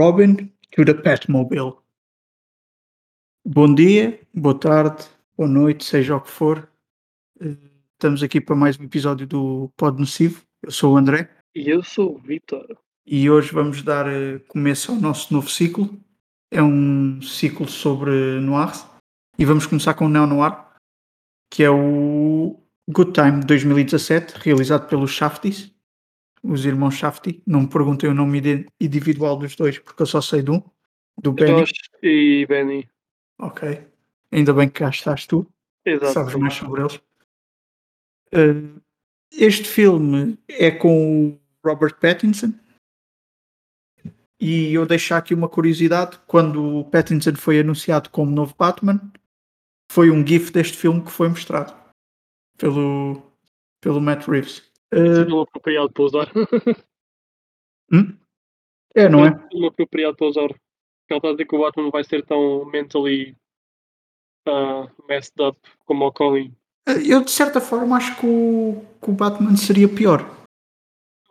[0.00, 1.78] Robin to the Batmobile.
[3.46, 5.04] Bom dia, boa tarde,
[5.38, 6.68] boa noite, seja o que for.
[7.40, 7.56] Eh,
[7.94, 10.42] Estamos aqui para mais um episódio do Pod Nocivo.
[10.62, 12.76] Eu sou o André E eu sou o Vitor.
[13.06, 15.98] e hoje vamos dar eh, começo ao nosso novo ciclo.
[16.50, 18.86] É um ciclo sobre noirs
[19.38, 20.62] e vamos começar com o Neo Noir,
[21.50, 25.74] que é o Good Time de 2017, realizado pelos Shafties,
[26.46, 27.42] os irmãos Shafty.
[27.46, 30.62] Não me perguntem o nome individual dos dois, porque eu só sei de um,
[31.18, 31.60] do Benny.
[31.60, 32.88] Josh e Benny.
[33.38, 33.86] Ok.
[34.32, 35.46] Ainda bem que cá estás tu,
[35.84, 36.12] Exato.
[36.12, 37.00] sabes mais sobre eles.
[38.32, 38.80] Eh,
[39.32, 42.52] este filme é com o Robert Pattinson.
[44.38, 49.00] E eu deixo aqui uma curiosidade: quando o Pattinson foi anunciado como novo Batman,
[49.90, 51.74] foi um GIF deste filme que foi mostrado
[52.58, 53.22] pelo,
[53.80, 54.62] pelo Matt Reeves.
[54.92, 56.32] Eh, Filme apropriado para usar.
[57.92, 58.16] hum?
[58.94, 59.48] É, não é?
[59.48, 60.50] Filme apropriado para usar.
[61.08, 63.36] Ele está a dizer que o Batman vai ser tão mentally
[64.46, 66.54] ah, messed up como o Colin.
[66.88, 70.24] Eh, Eu, de certa forma, acho que o, que o Batman seria pior.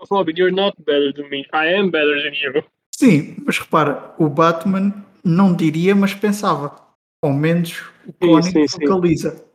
[0.09, 1.41] Robin, you're not better than me.
[1.53, 2.63] I am better than you.
[2.93, 6.85] Sim, mas repara, o Batman não diria, mas pensava.
[7.21, 8.81] Ao menos o Connie sim, sim.
[8.81, 9.45] focaliza.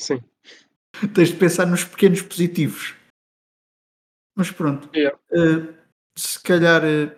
[0.00, 0.20] Sim.
[1.14, 2.94] Tens de pensar nos pequenos positivos.
[4.36, 4.88] Mas pronto.
[4.94, 5.18] Yeah.
[5.32, 5.74] Eh,
[6.16, 7.16] se calhar eh,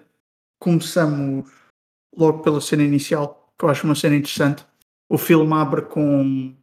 [0.59, 1.51] começamos
[2.17, 4.67] logo pela cena inicial, que eu acho uma cena interessante.
[5.09, 6.55] O filme abre com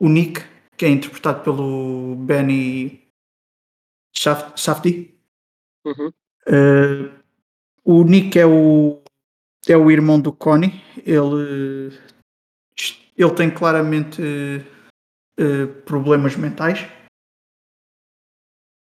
[0.00, 0.40] o Nick,
[0.76, 3.08] que é interpretado pelo Benny
[4.14, 5.14] Safdie.
[5.84, 6.12] Uhum.
[6.46, 7.10] Eh,
[7.84, 9.02] o Nick é o,
[9.68, 10.82] é o irmão do Connie.
[11.04, 11.98] Ele,
[13.16, 14.22] ele tem claramente
[15.38, 16.86] eh, problemas mentais.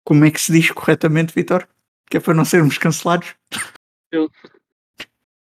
[0.09, 1.69] Como é que se diz corretamente, Vitor?
[2.11, 3.35] Que é para não sermos cancelados.
[4.11, 4.31] Eu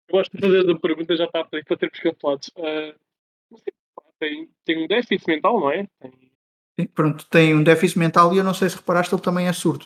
[0.09, 2.49] gosto de fazer a pergunta, já está para termos cancelados.
[2.49, 5.87] Pá, tem, tem um déficit mental, não é?
[6.75, 9.53] Tem- Pronto, tem um déficit mental e eu não sei se reparaste, ele também é
[9.53, 9.85] surdo.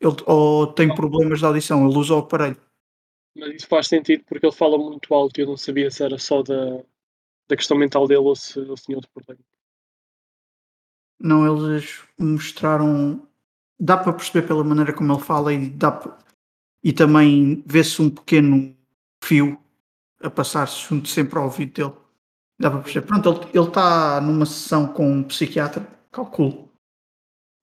[0.00, 2.60] Ele, ou tem problemas de audição, ele usa o aparelho.
[3.36, 6.16] Mas isso faz sentido porque ele fala muito alto e eu não sabia se era
[6.16, 6.80] só da,
[7.48, 9.40] da questão mental dele ou se ele tinha outro problema.
[11.18, 13.26] Não, eles mostraram.
[13.78, 16.18] Dá para perceber pela maneira como ele fala e dá pa-
[16.82, 18.76] e também vê-se um pequeno
[19.22, 19.58] fio
[20.22, 21.92] a passar-se junto sempre ao ouvido dele.
[22.58, 23.06] Dá para perceber.
[23.06, 26.70] Pronto, ele- ele está numa sessão com um psiquiatra, calculo.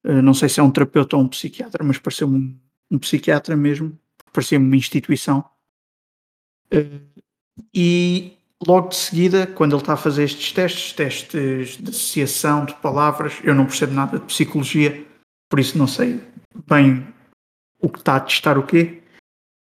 [0.04, 2.60] Eh, Não sei se é um terapeuta ou um psiquiatra, mas pareceu-me um,
[2.96, 3.98] um psiquiatra mesmo.
[4.34, 5.46] Parecia-me uma instituição.
[6.72, 7.00] Eh,
[7.74, 12.74] E logo de seguida, quando ele está a fazer estes testes, testes de associação de
[12.76, 15.06] palavras, eu não percebo nada de psicologia,
[15.52, 16.24] por isso não sei
[16.66, 17.06] bem
[17.82, 19.04] o que está a testar o quê.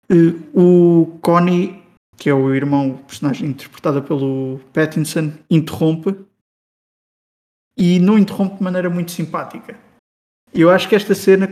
[0.09, 1.83] Eh, O Connie,
[2.17, 6.17] que é o irmão, o personagem interpretado pelo Pattinson, interrompe
[7.77, 9.77] e não interrompe de maneira muito simpática.
[10.51, 11.47] Eu acho que esta cena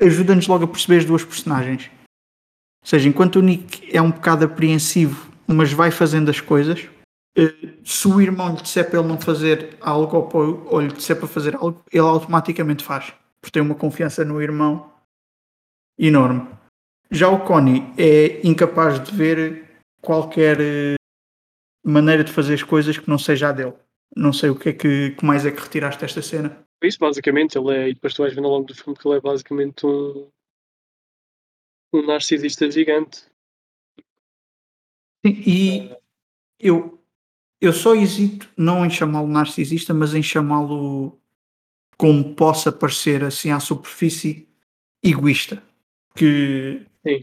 [0.00, 1.90] ajuda-nos logo a perceber as duas personagens.
[2.82, 6.88] Ou seja, enquanto o Nick é um bocado apreensivo, mas vai fazendo as coisas,
[7.36, 10.30] eh, se o irmão lhe disser para ele não fazer algo
[10.70, 13.12] ou, lhe disser para fazer algo, ele automaticamente faz.
[13.40, 14.92] Porque tem uma confiança no irmão
[15.98, 16.48] enorme.
[17.10, 20.94] Já o Connie é incapaz de ver qualquer eh,
[21.84, 23.74] maneira de fazer as coisas que não seja a dele.
[24.16, 26.64] Não sei o que é que, que mais é que retiraste desta cena.
[26.82, 29.18] Isso, basicamente, ele é, e depois tu vais vendo ao longo do filme que ele
[29.18, 30.30] é basicamente um,
[31.92, 33.26] um narcisista gigante.
[35.24, 35.96] Sim, e
[36.58, 36.98] eu,
[37.60, 41.19] eu só hesito não em chamá-lo narcisista, mas em chamá-lo
[42.00, 44.48] como possa parecer assim à superfície
[45.04, 45.62] egoísta.
[46.14, 47.22] Que Sim.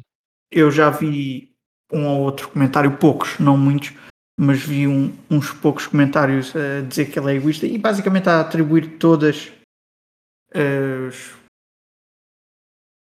[0.51, 1.51] eu já vi
[1.91, 3.91] um ou outro comentário, poucos, não muitos,
[4.39, 8.41] mas vi um- uns poucos comentários a dizer que ele é egoísta e basicamente a
[8.41, 9.51] atribuir todas
[10.53, 11.33] as,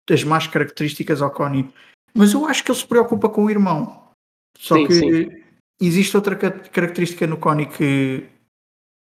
[0.09, 1.69] as más características ao Connie.
[2.13, 4.09] Mas eu acho que ele se preocupa com o irmão.
[4.57, 5.43] Só Sim, que sim.
[5.81, 8.25] existe outra ca- característica no Connie que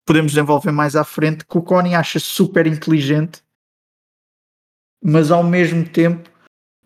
[0.04, 3.42] podemos desenvolver mais à frente, que o Connie acha super inteligente,
[5.02, 6.30] mas ao mesmo tempo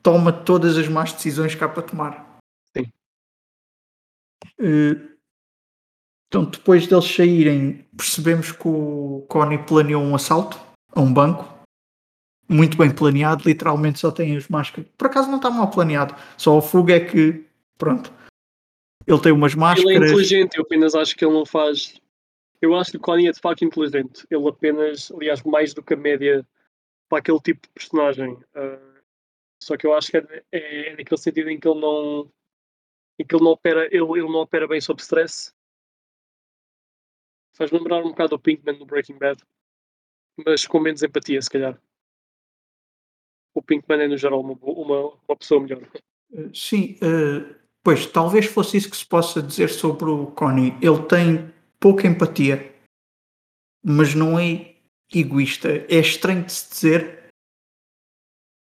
[0.03, 2.39] toma todas as más decisões que há para tomar.
[2.77, 2.93] Sim.
[4.61, 5.09] Eh,
[6.31, 10.61] Então, depois deles saírem, percebemos que o Connie planeou um assalto
[10.95, 11.49] a um banco.
[12.47, 14.91] Muito bem planeado, literalmente só tem as máscaras.
[14.99, 17.47] Por acaso não está mal planeado, só o Fuga é que,
[17.79, 18.13] pronto,
[19.07, 20.11] ele tem umas Ele é máscaras.
[20.11, 21.99] inteligente, eu apenas acho que ele não faz.
[22.61, 24.27] Eu acho que o Connie é de facto inteligente.
[24.31, 26.47] Ele apenas, aliás, mais do que a média
[27.09, 28.39] para aquele tipo de personagem.
[28.55, 29.01] Ah,
[29.63, 32.31] Só que eu acho que é, é, é naquele sentido em que ele não.
[33.19, 35.53] em que ele não opera, ele, ele não opera bem sob stress.
[37.57, 39.43] Faz lembrar um bocado o Pinkman no Breaking Bad.
[40.47, 41.81] Mas com menos empatia, se calhar.
[43.55, 45.83] O Pinkman é, no geral, uma, uma, uma pessoa melhor.
[46.33, 50.77] Eh, sim, uh, pois talvez fosse isso que se possa dizer sobre o Connie.
[50.81, 52.75] Ele tem pouca empatia,
[53.85, 54.75] mas não é
[55.13, 55.69] egoísta.
[55.89, 57.29] É estranho de se dizer,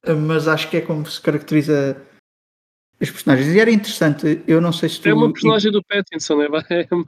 [0.05, 2.01] mas acho que é como se caracteriza
[2.99, 3.53] os personagens.
[3.53, 5.09] E era interessante, eu não sei se tu.
[5.09, 7.05] É uma personagem do Pattinson, é, é uma.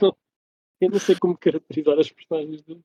[0.00, 0.16] Não...
[0.80, 2.80] Eu não sei como caracterizar as personagens dele.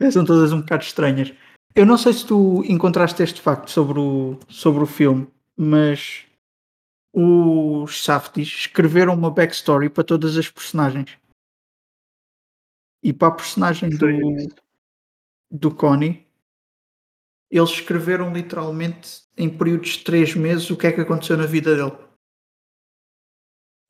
[0.00, 1.32] É, são todas um bocado estranhas.
[1.74, 5.26] Eu não sei se tu encontraste este facto sobre o, sobre o filme,
[5.56, 6.26] mas
[7.12, 11.18] os Safdies escreveram uma backstory para todas as personagens.
[13.02, 14.06] E para a personagem do,
[15.50, 16.26] do Connie,
[17.50, 21.76] eles escreveram literalmente em períodos de três meses o que é que aconteceu na vida
[21.76, 21.98] dele.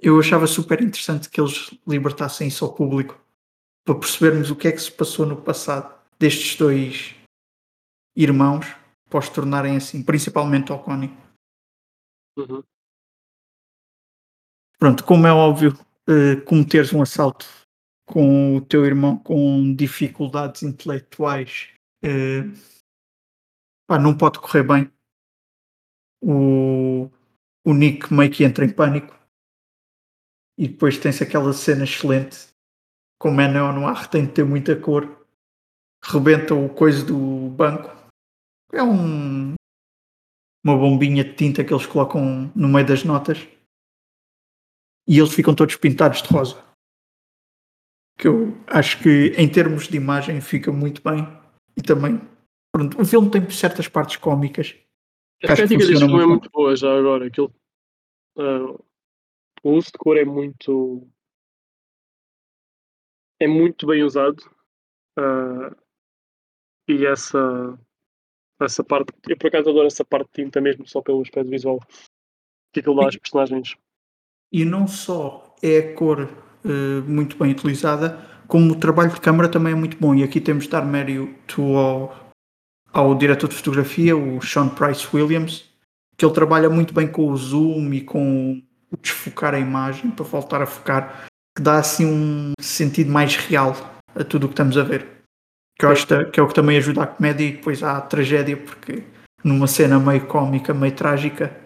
[0.00, 3.20] Eu achava super interessante que eles libertassem isso ao público
[3.84, 7.14] para percebermos o que é que se passou no passado destes dois
[8.16, 8.66] irmãos
[9.08, 11.16] para os tornarem assim, principalmente ao Connie.
[12.36, 12.64] Uhum.
[14.82, 15.78] Pronto, como é óbvio,
[16.10, 17.46] uh, cometeres um assalto
[18.04, 21.68] com o teu irmão com dificuldades intelectuais
[22.04, 22.50] uh,
[23.86, 24.92] pá, não pode correr bem.
[26.20, 27.08] O,
[27.64, 29.16] o Nick meio que entra em pânico.
[30.58, 32.48] E depois tem-se aquela cena excelente
[33.20, 35.28] como é neo-noir, tem de ter muita cor
[36.04, 37.88] rebenta o coisa do banco.
[38.72, 39.54] É um
[40.64, 43.46] uma bombinha de tinta que eles colocam no meio das notas
[45.06, 46.62] e eles ficam todos pintados de rosa.
[48.18, 51.26] Que eu acho que em termos de imagem fica muito bem
[51.76, 52.20] e também
[52.74, 54.76] pronto, o filme tem certas partes cómicas.
[55.42, 57.26] A estética deste filme é muito boa já agora.
[57.26, 57.52] Aquilo,
[58.36, 58.84] uh,
[59.62, 61.06] o uso de cor é muito
[63.40, 64.40] é muito bem usado
[65.18, 65.76] uh,
[66.88, 67.76] e essa
[68.60, 71.80] essa parte, eu por acaso adoro essa parte de tinta mesmo, só pelo aspecto visual
[72.72, 73.76] que aquilo dá às personagens.
[74.52, 76.28] E não só é a cor
[76.64, 76.68] uh,
[77.06, 80.14] muito bem utilizada, como o trabalho de câmara também é muito bom.
[80.14, 82.32] E aqui temos de dar mérito ao,
[82.92, 85.64] ao diretor de fotografia, o Sean Price Williams,
[86.16, 90.24] que ele trabalha muito bem com o zoom e com o desfocar a imagem para
[90.24, 91.24] voltar a focar,
[91.56, 93.74] que dá assim um sentido mais real
[94.14, 95.06] a tudo o que estamos a ver.
[95.78, 98.56] Que eu acho que é o que também ajuda a comédia e depois a tragédia,
[98.56, 99.02] porque
[99.42, 101.61] numa cena meio cómica, meio trágica,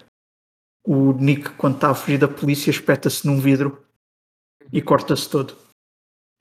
[0.86, 3.84] o Nick, quando está a fugir da polícia, espeta-se num vidro
[4.72, 5.56] e corta-se todo.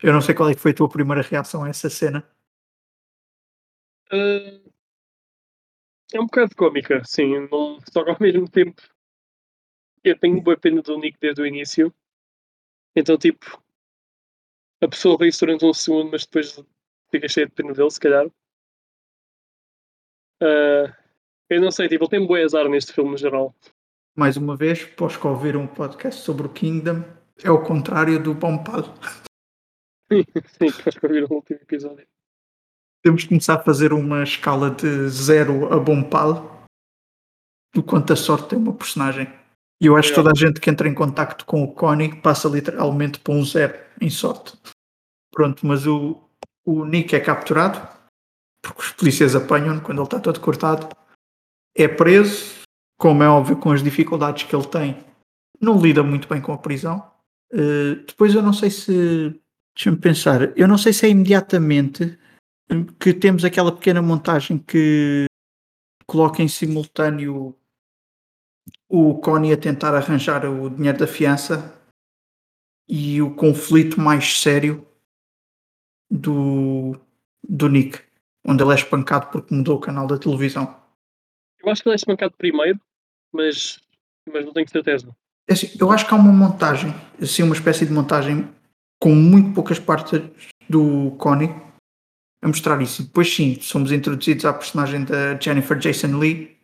[0.02, 2.24] Eu não sei qual é foi a tua primeira reação a essa cena.
[4.12, 4.62] É
[6.20, 7.48] um bocado cómica, sim.
[7.52, 8.80] Não, só que ao mesmo tempo
[10.04, 11.92] eu tenho boa pena do Nick desde o início.
[12.96, 13.60] Então, tipo,
[14.82, 16.64] a pessoa ri durante um segundo, mas depois
[17.10, 18.28] fica cheio de pena dele, se calhar.
[20.42, 20.94] Uh,
[21.50, 23.56] eu não sei, tipo, ele tem bom azar neste filme no geral.
[24.16, 27.04] Mais uma vez, que ouvir um podcast sobre o Kingdom,
[27.44, 28.84] é o contrário do Bompal.
[30.10, 30.24] Sim,
[31.00, 32.08] que ouvir o último episódio.
[33.04, 36.66] Temos que começar a fazer uma escala de zero a Bompal
[37.74, 39.28] do quanto a sorte tem uma personagem.
[39.82, 42.48] E eu acho que toda a gente que entra em contacto com o Connie passa
[42.48, 44.58] literalmente para um zero em sorte.
[45.30, 46.24] Pronto, mas o,
[46.64, 47.86] o Nick é capturado,
[48.62, 50.88] porque os polícias apanham-no quando ele está todo cortado.
[51.76, 52.55] É preso,
[52.98, 54.98] como é óbvio, com as dificuldades que ele tem,
[55.62, 57.12] não lida muito bem com a prisão.
[57.54, 59.40] Uh, depois eu não sei se.
[59.76, 60.58] Deixa-me pensar.
[60.58, 62.18] Eu não sei se é imediatamente
[63.00, 65.26] que temos aquela pequena montagem que
[66.08, 67.56] coloca em simultâneo
[68.88, 71.74] o Connie a tentar arranjar o dinheiro da fiança
[72.88, 74.88] e o conflito mais sério
[76.10, 76.98] do,
[77.48, 78.00] do Nick,
[78.46, 80.85] onde ele é espancado porque mudou o canal da televisão.
[81.66, 82.80] Eu acho que ele é espancado primeiro,
[83.34, 83.80] mas,
[84.32, 85.16] mas não tenho certeza.
[85.48, 88.48] É assim, eu acho que há uma montagem, assim, uma espécie de montagem
[89.02, 90.22] com muito poucas partes
[90.70, 91.50] do Connie
[92.42, 93.02] a mostrar isso.
[93.02, 96.58] E depois sim, somos introduzidos à personagem da Jennifer Jason Lee,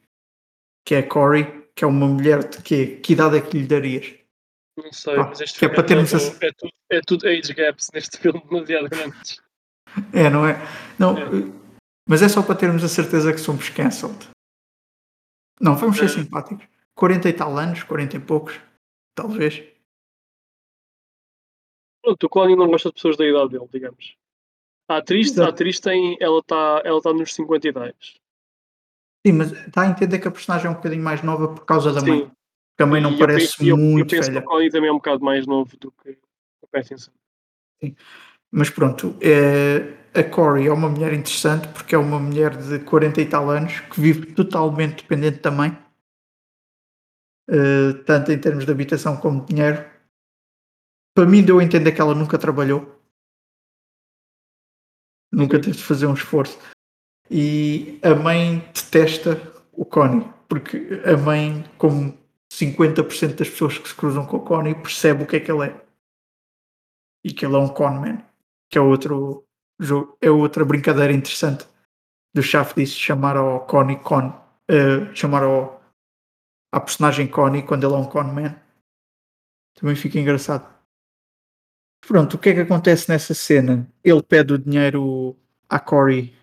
[0.86, 3.00] que é a Corey, que é uma mulher de quê?
[3.02, 4.14] Que idade é que lhe darias?
[4.78, 7.54] Não sei, ah, mas este filme é, para termos é, é, tudo, é tudo age
[7.54, 9.42] gaps neste filme demasiado grandes.
[10.14, 10.56] É, não é?
[10.98, 11.24] Não, é.
[12.08, 14.31] Mas é só para termos a certeza que somos cancelled.
[15.62, 16.10] Não, vamos ser é.
[16.10, 16.66] simpáticos.
[16.96, 18.60] 40 e tal anos, 40 e poucos,
[19.16, 19.64] talvez.
[22.04, 24.16] Pronto, o Colin não gosta de pessoas da idade dele, digamos.
[24.90, 27.96] A atriz, a atriz tem, ela está ela tá nos 50 e 10.
[29.26, 31.94] Sim, mas está a entender que a personagem é um bocadinho mais nova por causa
[31.94, 32.26] da mãe.
[32.26, 32.32] Sim.
[32.76, 34.46] Que a mãe não E eu parece penso, eu, eu muito penso que velha.
[34.46, 36.18] o Connie também é um bocado mais novo do que
[36.62, 37.12] o Pattinson.
[38.52, 43.22] Mas pronto, é, a Corey é uma mulher interessante porque é uma mulher de 40
[43.22, 45.78] e tal anos que vive totalmente dependente da mãe,
[47.50, 49.90] eh, tanto em termos de habitação como de dinheiro.
[51.16, 53.00] Para mim, deu a entender que ela nunca trabalhou,
[55.32, 56.60] nunca teve de fazer um esforço.
[57.30, 59.36] E a mãe detesta
[59.72, 62.18] o Connie, porque a mãe, como
[62.52, 65.68] 50% das pessoas que se cruzam com o Connie, percebe o que é que ele
[65.68, 65.86] é.
[67.24, 68.26] E que ele é um conman,
[68.70, 69.46] que é outro
[69.82, 71.66] jogo, é outra brincadeira interessante
[72.34, 74.32] do Shaft disso, chamar ao Connie Con,
[74.70, 75.82] eh, chamar ao,
[76.72, 78.56] à personagem Connie quando ele é um conman.
[79.76, 80.70] Também fica engraçado.
[82.08, 83.88] Pronto, o que é que acontece nessa cena?
[84.04, 85.36] Ele pede o dinheiro
[85.70, 86.34] à Corey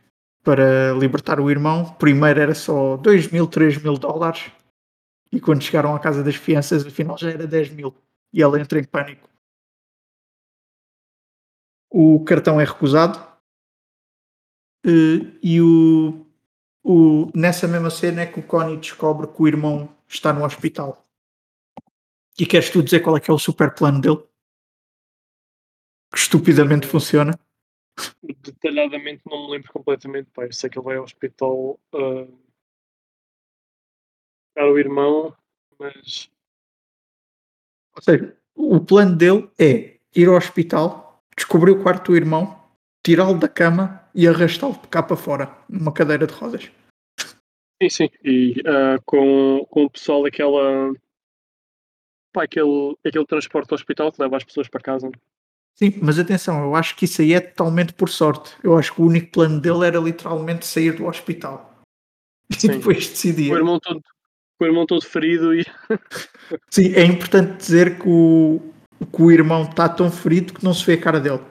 [0.43, 1.93] para libertar o irmão.
[1.95, 4.51] Primeiro era só 2 mil, 3 mil dólares.
[5.33, 7.95] E quando chegaram à casa das fianças, afinal já era 10 mil.
[8.33, 9.28] E ela entra em pânico.
[11.91, 13.19] O cartão é recusado.
[14.85, 16.27] eh, E o,
[16.83, 21.05] o, nessa mesma cena é que o Connie descobre que o irmão está no hospital.
[22.39, 24.23] E queres tu dizer qual é que é o super plano dele?
[26.13, 27.39] Que estupidamente funciona.
[28.23, 30.31] Detalhadamente não me lembro completamente.
[30.37, 32.39] Eu sei que ele vai ao hospital uh,
[34.59, 35.37] buscar o irmão,
[35.79, 36.31] mas
[37.97, 41.08] Ou seja, o plano dele é ir ao hospital,
[41.39, 42.61] descobrir o quarto do irmão,
[43.05, 46.71] tirá-lo da cama e arrastá-lo cá para fora, numa cadeira de rodas.
[47.81, 48.11] sim, sim.
[48.25, 50.93] E uh, com, com o pessoal daquela.
[52.33, 55.11] Pá, aquele, aquele transporte ao hospital que leva as pessoas para casa.
[55.75, 58.53] Sim, mas atenção, eu acho que isso aí é totalmente por sorte.
[58.65, 61.83] Eu acho que o único plano dele era literalmente sair do hospital.
[62.51, 62.69] E Sim.
[62.69, 63.53] depois decidir.
[63.53, 64.03] O irmão todo,
[64.59, 65.65] o irmão todo ferido e.
[66.69, 68.61] Sim, é importante dizer que o,
[69.15, 71.43] que o irmão está tão ferido que não se vê a cara dele.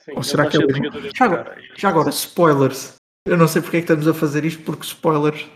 [0.00, 1.10] Sim, Ou será está que é o irmão?
[1.14, 2.96] Já agora, já agora, spoilers.
[3.26, 5.46] Eu não sei porque é que estamos a fazer isto, porque spoilers,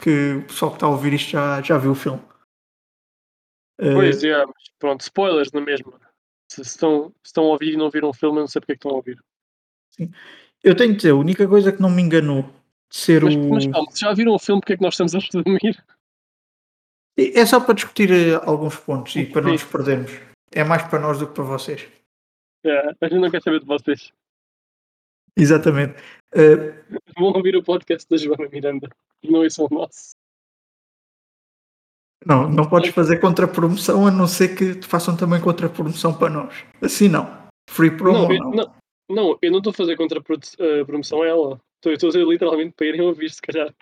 [0.00, 2.22] que o pessoal que está a ouvir isto já, já viu o filme.
[3.78, 5.92] Eh, Pois é, mas pronto, spoilers na mesma.
[6.50, 8.72] Se estão, se estão a ouvir e não viram o filme, eu não sei porque
[8.72, 9.22] é que estão a ouvir.
[10.64, 12.42] eu tenho de dizer, a única coisa que não me enganou
[12.90, 13.48] de ser Mas, o.
[13.50, 15.84] mas calma, se já viram o filme, porque é que nós estamos a resumir?
[17.18, 20.12] É só para discutir eh, alguns pontos e para não nos perdermos.
[20.52, 21.88] É mais para nós do que para vocês.
[22.64, 24.12] É, a gente não quer saber de vocês.
[25.36, 26.00] Exatamente.
[26.32, 26.84] Eh,
[27.18, 28.88] Vão ouvir o podcast da Joana Miranda.
[29.24, 30.12] Não é o nosso.
[32.24, 36.64] não, não podes fazer contra-promoção a não ser que te façam também contra-promoção para nós.
[36.80, 37.48] Assim não.
[37.68, 38.34] Free promo Não, não.
[38.34, 38.74] eu, não,
[39.10, 41.60] não, eu não estou a fazer contra a promoção a ela.
[41.84, 43.74] Estou a dizer literalmente para irem ouvir, se calhar.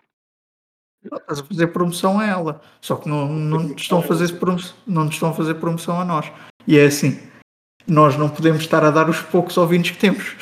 [1.11, 2.61] Não, Estás a fazer promoção a ela.
[2.81, 6.05] Só que não, não, nos estão a fazer promoção, não estão a fazer promoção a
[6.05, 6.31] nós.
[6.67, 7.19] E é assim.
[7.87, 10.37] Nós não podemos estar a dar os poucos ouvintes que temos.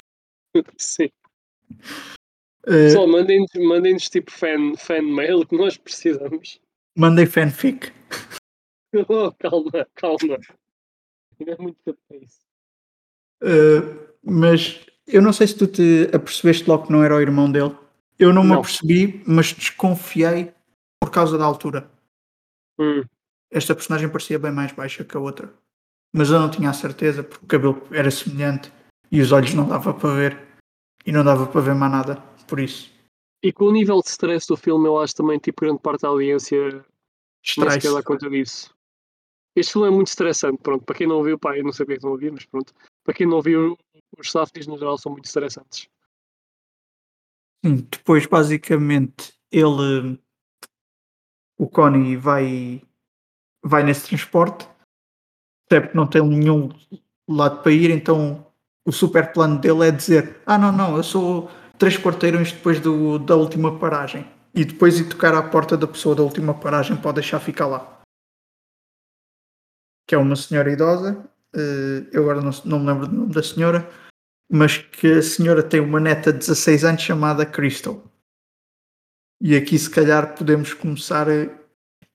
[0.79, 1.11] Sim.
[2.67, 6.59] Eh, Só mandem-nos mandem tipo fan, fan mail que nós precisamos.
[6.97, 7.93] mandei fanfic.
[9.09, 10.39] Oh, calma, calma.
[11.45, 12.39] É muito para isso.
[13.43, 17.51] Uh, mas eu não sei se tu te apercebeste logo que não era o irmão
[17.51, 17.77] dele.
[18.21, 18.61] Eu não me Não.
[18.61, 20.54] apercebi, mas desconfiei
[21.05, 21.91] por causa da altura.
[22.79, 23.03] Hum,
[23.51, 25.53] Esta personagem parecia bem mais baixa que a outra.
[26.15, 28.73] Mas eu não tinha a certeza porque o cabelo era semelhante
[29.13, 30.43] e os olhos não dava para ver.
[31.05, 32.17] E não dava para ver mais nada.
[32.49, 32.91] Por isso,
[33.43, 36.09] E com o nível de stress do filme, eu acho também, tipo, grande parte da
[36.09, 36.85] audiência
[37.43, 37.83] distrai-se.
[37.83, 38.75] sequer dá conta disso.
[39.55, 40.85] Este filme é muito estressante, pronto.
[40.85, 42.75] Para quem não viu, pá, eu não sei porque é que não ouvi, mas pronto.
[43.05, 43.77] Para quem não viu,
[44.19, 45.87] os Safdies no geral são muito estressantes.
[47.65, 50.19] Sim, depois, basicamente, ele.
[51.59, 52.83] O Connie vai,
[53.63, 54.69] vai nesse transporte,
[55.69, 56.69] percebe que não tem nenhum
[57.29, 58.47] lado para ir, então
[58.87, 63.19] o super plano dele é dizer: Ah, não, não, eu sou três quarteirões depois do,
[63.19, 64.27] da última paragem.
[64.55, 68.01] E depois ir tocar à porta da pessoa da última paragem pode deixar ficar lá.
[70.07, 73.43] Que é uma senhora idosa, eh, eu agora não, não me lembro do nome da
[73.43, 73.89] senhora,
[74.51, 78.01] mas que a senhora tem uma neta de 16 anos chamada Crystal.
[79.47, 81.27] E aqui se calhar podemos começar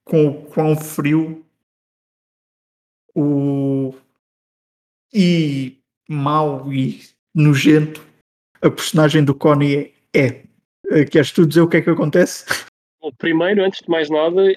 [0.04, 1.46] com o quão frio
[3.16, 3.94] o
[5.14, 5.78] e
[6.10, 7.02] mau e
[7.36, 8.02] nojento
[8.64, 10.20] a personagem do Connie é.
[10.20, 10.46] é.
[10.90, 12.46] Eh, Queres tu dizer o que é que acontece?
[13.00, 14.48] Bom, primeiro, antes de mais nada,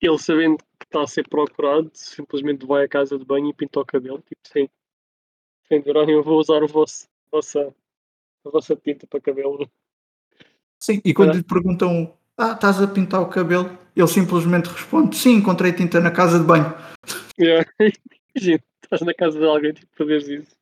[0.00, 3.80] ele sabendo que está a ser procurado, simplesmente vai à casa de banho e pinta
[3.80, 4.70] o cabelo, tipo, sem,
[5.66, 7.74] sem dizer, "Olhem, eu vou usar o vosso, a, vossa,
[8.46, 9.68] a vossa tinta para cabelo.
[10.80, 15.34] Sim, e quando lhe perguntam: "Ah, estás a pintar o cabelo?", ele simplesmente responde: "Sim,
[15.36, 16.72] encontrei tinta na casa de banho".
[17.38, 17.68] Yeah.
[18.36, 20.58] Imagina, estás na casa de alguém, tipo, fazeres isso.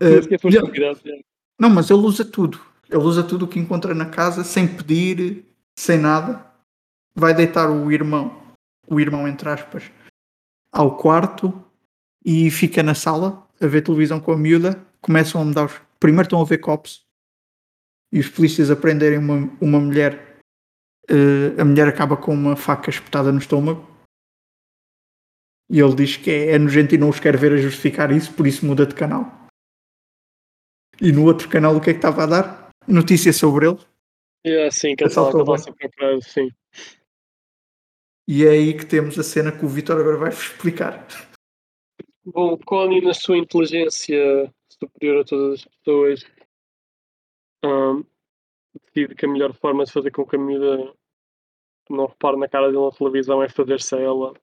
[0.00, 1.22] Yeah.
[1.58, 2.60] Não, mas ele usa tudo.
[2.88, 5.44] Ele usa tudo o que encontra na casa, sem pedir,
[5.78, 6.44] sem nada.
[7.14, 8.42] Vai deitar o irmão,
[8.86, 9.84] o irmão entre aspas,
[10.72, 11.52] ao quarto
[12.24, 14.80] e fica na sala a ver televisão com a miúda.
[15.00, 15.72] Começam a mudar os.
[16.00, 17.02] Primeiro estão a ver cops
[18.12, 20.38] e os polícias a prenderem uma, uma mulher.
[21.08, 23.88] eh, a mulher acaba com uma faca espetada no estômago.
[25.70, 28.34] E ele diz que é, é nojento e não os quer ver a justificar isso,
[28.34, 29.24] por isso muda de canal.
[31.00, 32.68] E no outro canal o que é que estava a dar?
[32.86, 33.78] Notícia sobre ele.
[34.46, 36.50] Yeah, sim, que ele o a procurar, sim.
[38.28, 41.06] E é aí que temos a cena que o Vitor agora vai explicar.
[42.24, 46.24] Bom, Connie, na sua inteligência superior a todas as pessoas,
[48.74, 50.94] decide que a melhor forma de fazer com que a miúda
[51.90, 54.34] não repare na cara dele na televisão é fazer-se a ela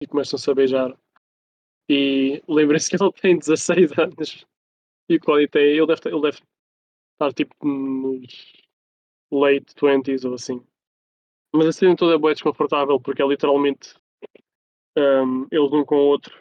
[0.00, 0.98] e começam-se a beijar.
[1.88, 4.46] E lembrem-se que ele tem 16 anos
[5.08, 5.62] e o Connie tem.
[5.62, 6.38] Ele deve, ele deve
[7.12, 8.52] estar tipo nos
[9.30, 10.64] late 20s ou assim.
[11.54, 13.94] Mas a cena toda é boa desconfortável porque é literalmente
[14.98, 16.34] hum, eles um com o outro.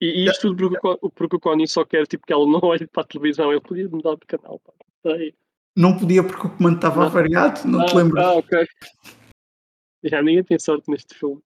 [0.00, 2.86] E, e isto tudo porque, porque o Connie só quer tipo, que ela não olhe
[2.86, 3.52] para a televisão.
[3.52, 4.58] Ele podia mudar de canal.
[4.60, 4.72] Pá.
[5.02, 5.34] Sei.
[5.78, 7.08] Não podia porque o comando estava Não.
[7.10, 8.20] variado, não te Ah, lembro.
[8.20, 8.66] Ah, ok.
[10.02, 11.40] Já, ninguém tem sorte neste filme.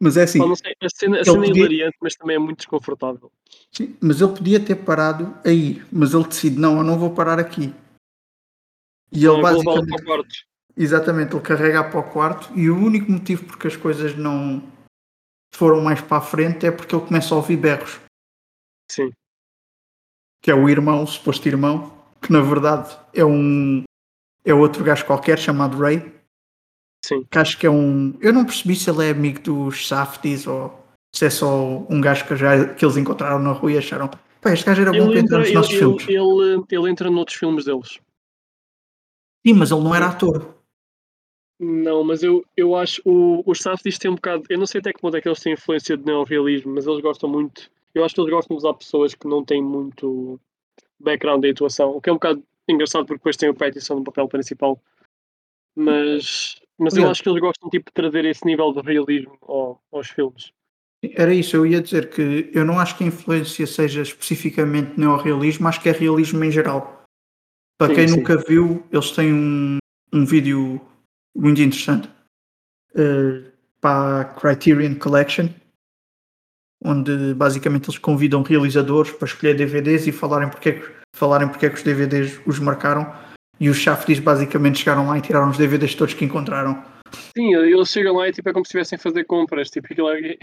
[0.00, 2.38] Mas é assim, não sei, a cena, a cena é podia- hilariante, mas também é
[2.38, 3.30] muito desconfortável.
[3.70, 7.38] sim, mas ele podia ter parado aí, mas ele decide, não, eu não vou parar
[7.38, 7.72] aqui.
[9.12, 10.34] E ele levá-la basicamente, para o quarto.
[10.76, 14.60] exatamente, ele carrega para o quarto e o único motivo porque as coisas não
[15.54, 17.98] foram mais para a frente é porque ele começa a ouvir berros,
[18.90, 19.12] Sim.
[20.42, 23.84] que é o irmão, o suposto irmão, que na verdade é um
[24.44, 26.12] é outro gajo qualquer chamado Ray,
[27.04, 27.24] Sim.
[27.30, 28.16] que acho que é um.
[28.20, 32.26] Eu não percebi se ele é amigo dos Safdies ou se é só um gajo
[32.26, 34.08] que, já, que eles encontraram na rua e acharam.
[34.40, 36.08] Pá, este gajo era bom Ele para entrar entra, nos ele, nossos filmes.
[36.08, 37.98] ele, ele, ele entra noutros filmes deles.
[39.46, 40.54] Sim, mas ele não era ator.
[41.58, 44.44] Não, mas eu, eu acho o, os Safdies têm um bocado.
[44.48, 47.00] Eu não sei até que ponto é que eles têm influência de neorrealismo, mas eles
[47.00, 47.70] gostam muito.
[47.94, 50.38] Eu acho que eles gostam de usar pessoas que não têm muito
[51.00, 54.04] background em atuação, o que é um bocado engraçado porque depois tem o Pattinson no
[54.04, 54.80] papel principal.
[55.74, 59.82] Mas, mas eu acho que eles gostam tipo, de trazer esse nível de realismo ao-
[59.92, 60.52] aos filmes.
[61.14, 65.68] Era isso, eu ia dizer que eu não acho que a influência seja especificamente neorrealismo,
[65.68, 67.04] acho que é realismo em geral.
[67.78, 68.16] Para Sim, quem sim.
[68.16, 69.78] nunca viu, eles têm um,
[70.12, 70.80] um vídeo
[71.36, 72.08] muito interessante
[72.94, 75.48] eh, para a Criterion Collection,
[76.84, 81.66] onde basicamente eles convidam realizadores para escolher DVDs e falarem porque, é que- falarem porque
[81.66, 83.12] é que os DVDs os marcaram.
[83.58, 86.84] E os Shafties basicamente chegaram lá e tiraram os DVDs todos que encontraram.
[87.36, 89.70] Sim, eles chegam lá e tipo, é como se estivessem a fazer compras.
[89.70, 90.36] Tipo, aquilo é...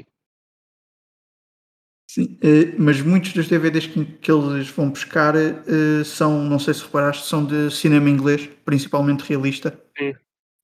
[2.10, 6.74] Sim, eh, mas muitos dos DVDs que, que eles vão buscar eh, são, não sei
[6.74, 9.80] se reparaste, são de cinema inglês, principalmente realista.
[9.98, 10.14] Sim.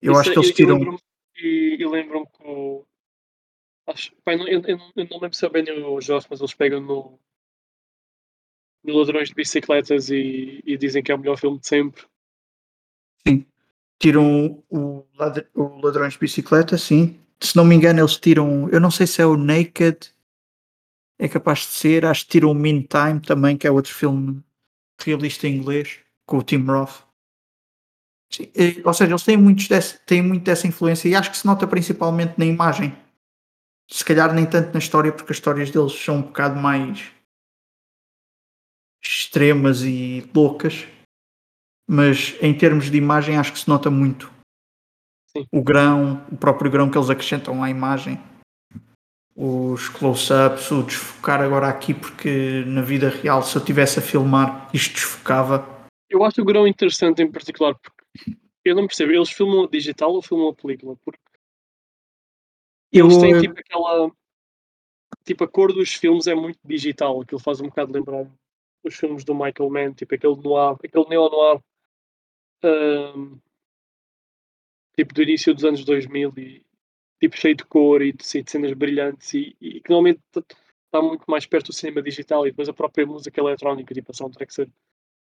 [0.02, 0.98] Eu Isso acho é- que eles eu- tiram.
[1.42, 2.19] E, lembro.
[3.90, 6.54] Acho, eu, não- eu, eu eu não lembro se é bem o Joss, mas eles
[6.54, 7.20] pegam no.
[8.84, 12.04] no Ladrões de Bicicletas e, e dizem que é o melhor filme de sempre.
[13.28, 13.46] Sim.
[14.00, 17.20] Tiram o, ladr- o Ladrões de Bicicleta, sim.
[17.42, 18.70] Se não me engano, eles tiram.
[18.70, 20.14] Eu não sei se é o Naked.
[21.18, 22.06] É capaz de ser.
[22.06, 24.42] Acho que tiram o Mean Time também, que é outro filme
[25.02, 27.04] realista em inglês, com o Tim Roth.
[28.32, 31.38] Sim, eh, ou seja, eles têm, muitos desse- têm muito dessa influência e acho que
[31.38, 32.96] se nota principalmente na imagem.
[33.90, 37.12] Se calhar nem tanto na história, porque as histórias deles são um bocado mais
[39.04, 40.88] extremas e loucas.
[41.88, 44.32] Mas em termos de imagem acho que se nota muito.
[45.36, 45.48] Sim.
[45.52, 48.20] O grão, o próprio grão que eles acrescentam à imagem.
[49.36, 54.70] Os close-ups, o desfocar agora aqui, porque na vida real, se eu estivesse a filmar,
[54.74, 55.68] isto desfocava.
[56.10, 60.22] Eu acho o grão interessante em particular porque eu não percebo, eles filmam digital ou
[60.22, 60.96] filmam a película?
[61.04, 61.20] Porque
[62.92, 64.12] Eu, eles têm eh, tipo aquela.
[65.24, 68.28] Tipo, a cor dos filmes é muito digital, aquilo faz um bocado lembrar
[68.84, 71.62] os filmes do Michael Mann, tipo aquele noir, aquele neo-noir,
[72.64, 73.38] ahm,
[74.96, 76.66] tipo do início dos anos 2000 e
[77.20, 81.26] tipo cheio de cor e de, de cenas brilhantes e, e que normalmente está muito
[81.28, 84.70] mais perto do cinema digital e depois a própria música eletrónica, tipo a soundtrack ser,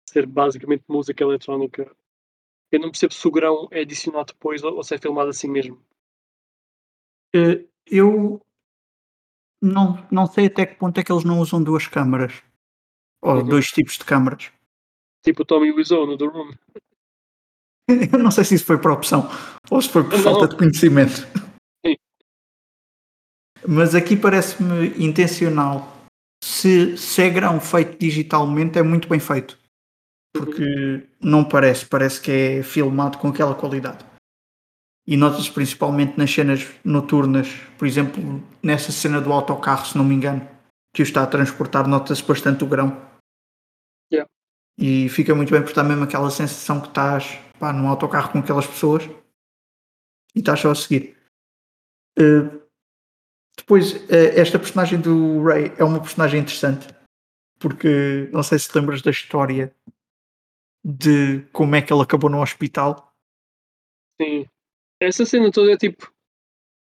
[0.10, 1.90] ser basicamente música eletrónica.
[2.72, 5.48] Eu não percebo se o grão é adicionado depois ou, ou se é filmado assim
[5.48, 5.82] mesmo.
[7.38, 8.42] Eh, eu
[9.62, 12.34] não, não sei até que ponto é que eles não usam duas câmaras.
[13.22, 13.46] Ou Uhum.
[13.48, 14.52] dois tipos de câmaras.
[15.24, 16.52] Tipo o Tommy Wiseau no The Room.
[18.14, 19.28] Eu não sei se isso foi por opção
[19.70, 20.24] ou se foi por Não.
[20.24, 21.14] falta de conhecimento.
[21.86, 21.96] Sim.
[23.68, 25.92] Mas aqui parece-me intencional.
[26.44, 29.58] Se, se é grão feito digitalmente, é muito bem feito.
[30.36, 34.06] Porque não parece, parece que é filmado com aquela qualidade.
[35.08, 40.16] E nota-se principalmente nas cenas noturnas, por exemplo, nessa cena do autocarro, se não me
[40.16, 40.48] engano,
[40.94, 43.00] que o está a transportar, nota-se bastante o grão.
[44.12, 44.30] Yeah.
[44.80, 48.40] E fica muito bem porque dá mesmo aquela sensação que estás pá, num autocarro com
[48.40, 49.04] aquelas pessoas
[50.34, 51.16] e estás só a seguir.
[52.18, 52.66] Uh,
[53.58, 56.88] depois, uh, esta personagem do Ray é uma personagem interessante
[57.60, 59.74] porque não sei se lembras da história
[60.84, 63.14] de como é que ele acabou no hospital.
[64.22, 64.46] Sim.
[65.00, 66.14] Essa cena toda é tipo.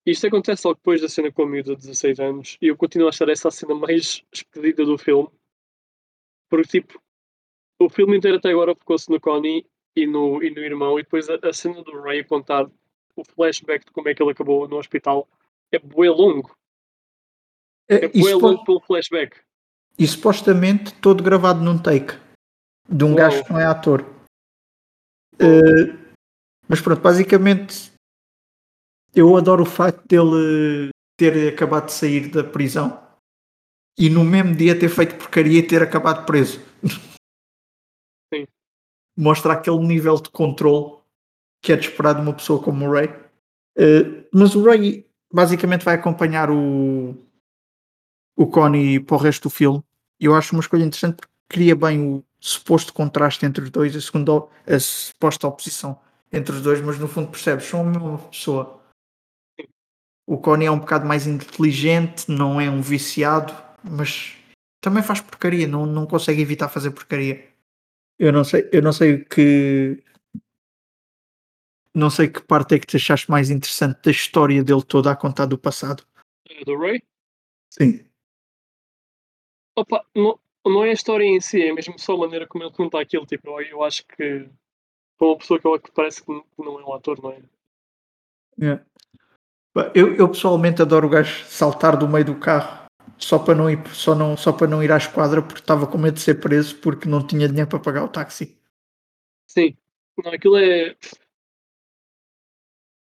[0.05, 3.09] Isto acontece logo depois da cena com a miúda de 16 anos e eu continuo
[3.09, 5.29] a achar essa a cena mais expedida do filme.
[6.49, 7.03] Porque, tipo,
[7.81, 11.29] o filme inteiro até agora focou-se no Connie e no, e no irmão, e depois
[11.29, 12.71] a, a cena do Ray contar
[13.17, 15.29] o flashback de como é que ele acabou no hospital
[15.73, 16.57] é bué longo.
[17.89, 19.41] É e, bué longo pelo flashback.
[19.99, 22.15] e supostamente todo gravado num take
[22.89, 23.17] de um Uau.
[23.17, 24.03] gajo que não é ator.
[25.35, 26.06] Uh,
[26.69, 27.93] mas pronto, basicamente
[29.15, 33.03] eu adoro o facto dele ter acabado de sair da prisão
[33.99, 36.61] e no mesmo dia ter feito porcaria e ter acabado preso.
[38.33, 38.47] Sim.
[39.17, 40.99] Mostra aquele nível de controle
[41.63, 43.09] que é de esperar de uma pessoa como o Ray.
[43.09, 47.17] Uh, mas o Ray basicamente vai acompanhar o,
[48.37, 49.83] o Connie para o resto do filme.
[50.21, 53.97] E eu acho uma escolha interessante porque cria bem o suposto contraste entre os dois,
[53.97, 55.99] a segunda a suposta oposição
[56.33, 58.83] entre os dois, mas no fundo percebes, são a mesma pessoa.
[60.27, 64.35] O Connie é um bocado mais inteligente, não é um viciado, mas
[64.81, 67.49] também faz porcaria, não, não consegue evitar fazer porcaria.
[68.19, 70.03] Eu não sei, eu não sei o que
[71.95, 75.17] não sei que parte é que te achaste mais interessante da história dele toda a
[75.17, 76.07] contar do passado.
[76.67, 77.03] Do Ray?
[77.71, 78.05] Sim.
[79.75, 82.73] Opa, não, não é a história em si, é mesmo só a maneira como ele
[82.73, 83.25] conta aquilo.
[83.25, 84.49] Tipo, eu acho que
[85.19, 87.43] para uma pessoa que, parece que não é um ator, não é?
[88.61, 88.81] É.
[89.73, 92.87] Pá, Eu, eu pessoalmente adoro o gajo saltar do meio do carro
[93.19, 95.97] só para não ir, só não, só para não ir à esquadra porque estava com
[95.99, 98.59] medo de ser preso porque não tinha dinheiro para pagar o táxi.
[99.47, 99.77] Sim.
[100.23, 100.97] Não, aquilo é.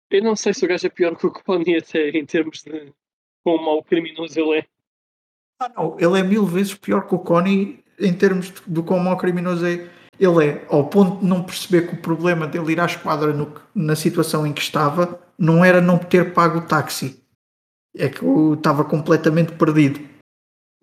[0.10, 2.94] Eu não sei se o gajo é pior que o Connie até em termos de
[3.44, 4.68] quão mau criminoso ele é.
[5.60, 9.00] Ah, não, ele é mil vezes pior que o Connie em termos de- do quão
[9.00, 9.90] mau criminoso é.
[10.20, 13.54] Ele é ao ponto de não perceber que o problema dele ir à esquadra no
[13.74, 17.24] na situação em que estava não era não ter pago o táxi.
[17.96, 20.00] É que eu estava completamente perdido.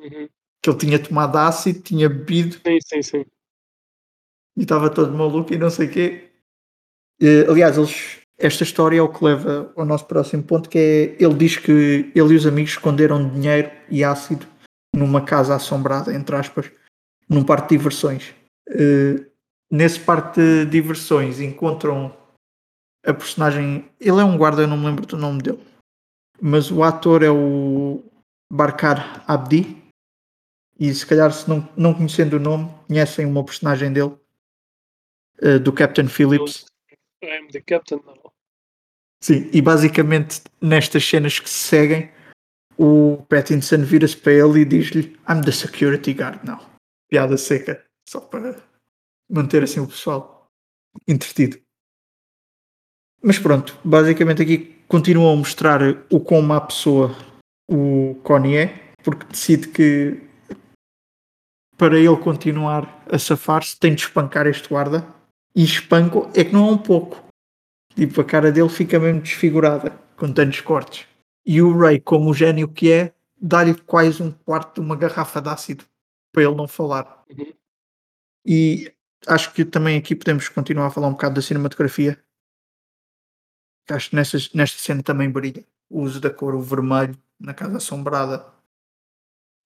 [0.01, 0.29] Uhum.
[0.63, 3.25] Que ele tinha tomado ácido, tinha bebido Sim, sim, sim.
[4.57, 6.31] e estava todo maluco e não sei o quê.
[7.49, 11.35] Aliás, eles, esta história é o que leva ao nosso próximo ponto, que é ele
[11.35, 14.47] diz que ele e os amigos esconderam dinheiro e ácido
[14.95, 16.71] numa casa assombrada, entre aspas,
[17.29, 18.35] num parque de diversões.
[18.69, 19.27] Eh,
[19.71, 22.17] nesse parque de diversões encontram
[23.05, 23.91] a personagem.
[24.01, 25.61] Ele é um guarda, eu não me lembro do nome dele,
[26.41, 28.03] mas o ator é o
[28.51, 29.83] Barkar Abdi.
[30.79, 34.17] E se calhar, se não, não conhecendo o nome, conhecem uma personagem dele,
[35.41, 36.67] eh, do Captain Phillips.
[37.23, 38.33] I'm the captain now.
[39.23, 42.11] Sim, e basicamente nestas cenas que se seguem,
[42.77, 46.61] o Pattinson vira-se para ele e diz-lhe: I'm the security guard now.
[47.09, 48.63] Piada seca, só para
[49.31, 50.47] manter assim o pessoal
[51.07, 51.59] entretido.
[53.23, 57.17] Mas pronto, basicamente aqui continuam a mostrar o quão má pessoa
[57.69, 60.23] o Connie é, porque decide que
[61.77, 65.07] para ele continuar a safar-se tem de espancar este guarda.
[65.57, 67.23] E espanco é que não é um pouco.
[67.95, 71.07] Tipo, a cara dele fica mesmo desfigurada com tantos cortes.
[71.47, 75.41] E o Ray, como o gênio que é, dá-lhe quase um quarto de uma garrafa
[75.41, 75.85] de ácido
[76.33, 77.25] para ele não falar.
[77.31, 77.53] Uhum.
[78.45, 78.93] E
[79.27, 82.23] acho que também aqui podemos continuar a falar um bocado da cinematografia.
[83.89, 87.77] Acho que nessas, nesta cena também brilha o uso da cor, o vermelho na casa
[87.77, 88.47] assombrada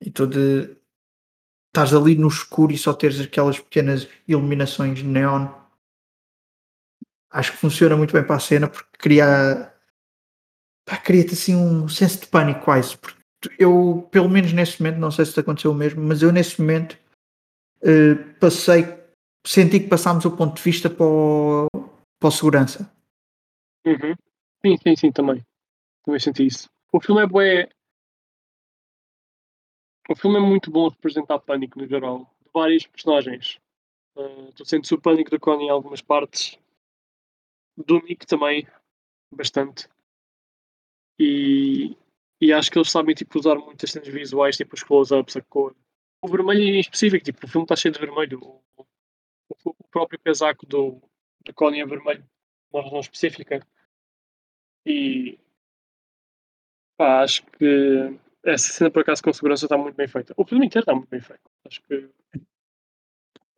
[0.00, 0.76] e todo.
[1.68, 5.48] Estás ali no escuro e só teres aquelas pequenas iluminações neon.
[7.30, 9.72] Acho que funciona muito bem para a cena porque cria.
[11.04, 12.96] Cria-te assim um senso de pânico quase.
[12.96, 13.18] Porque
[13.58, 16.60] eu, pelo menos nesse momento, não sei se te aconteceu o mesmo, mas eu nesse
[16.60, 16.98] momento
[18.40, 18.98] passei.
[19.46, 21.66] Senti que passámos o ponto de vista para o,
[22.18, 22.92] para o segurança.
[23.86, 24.14] Uhum.
[24.64, 25.44] Sim, sim, sim, também.
[26.04, 26.68] Também senti isso.
[26.92, 27.68] O filme é bué.
[30.08, 32.30] O filme é muito bom a representar pânico no geral.
[32.42, 33.58] De vários personagens.
[34.16, 36.58] Uh, tu sentes o pânico do Connie em algumas partes.
[37.76, 38.66] do Nick também,
[39.32, 39.88] bastante.
[41.18, 41.96] E,
[42.40, 45.74] e acho que eles sabem tipo, usar muitas cenas visuais, tipo os close-ups, a cor.
[46.20, 48.40] O vermelho em específico, tipo, o filme está cheio de vermelho.
[48.42, 51.00] O, o, o próprio casaco do,
[51.54, 52.24] Connie é vermelho,
[52.72, 53.66] uma razão específica.
[54.86, 55.38] E
[56.96, 60.34] pá, acho que essa cena por acaso com segurança está muito bem feita.
[60.36, 61.42] O filme inteiro está muito bem feito.
[61.66, 62.10] Acho que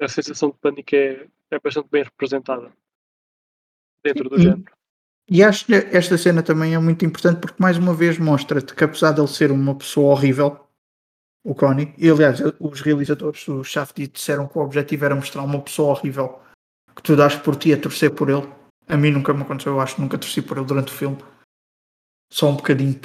[0.00, 2.72] a sensação de pânico é, é bastante bem representada
[4.04, 4.64] dentro do E- género.
[5.32, 8.82] E acho que esta cena também é muito importante porque mais uma vez mostra-te que
[8.82, 10.68] apesar de ele ser uma pessoa horrível,
[11.44, 15.60] o Connie, e aliás, os realizadores, os Shaft disseram que o objetivo era mostrar uma
[15.60, 16.40] pessoa horrível
[16.94, 18.46] que tu dás por ti a torcer por ele.
[18.86, 21.18] A mim nunca me aconteceu, eu acho que nunca torci por ele durante o filme.
[22.32, 22.98] Só um bocadinho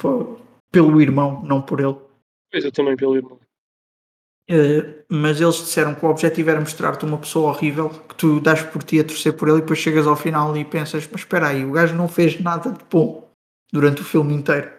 [0.70, 1.96] pelo irmão, não por ele.
[2.50, 3.40] Pois eu também pelo irmão.
[4.48, 8.62] Eh, mas eles disseram que o objetivo era mostrar-te uma pessoa horrível que tu dás
[8.62, 11.48] por ti a torcer por ele e depois chegas ao final e pensas, mas espera
[11.48, 13.28] aí, o gajo não fez nada de bom
[13.72, 14.75] durante o filme inteiro.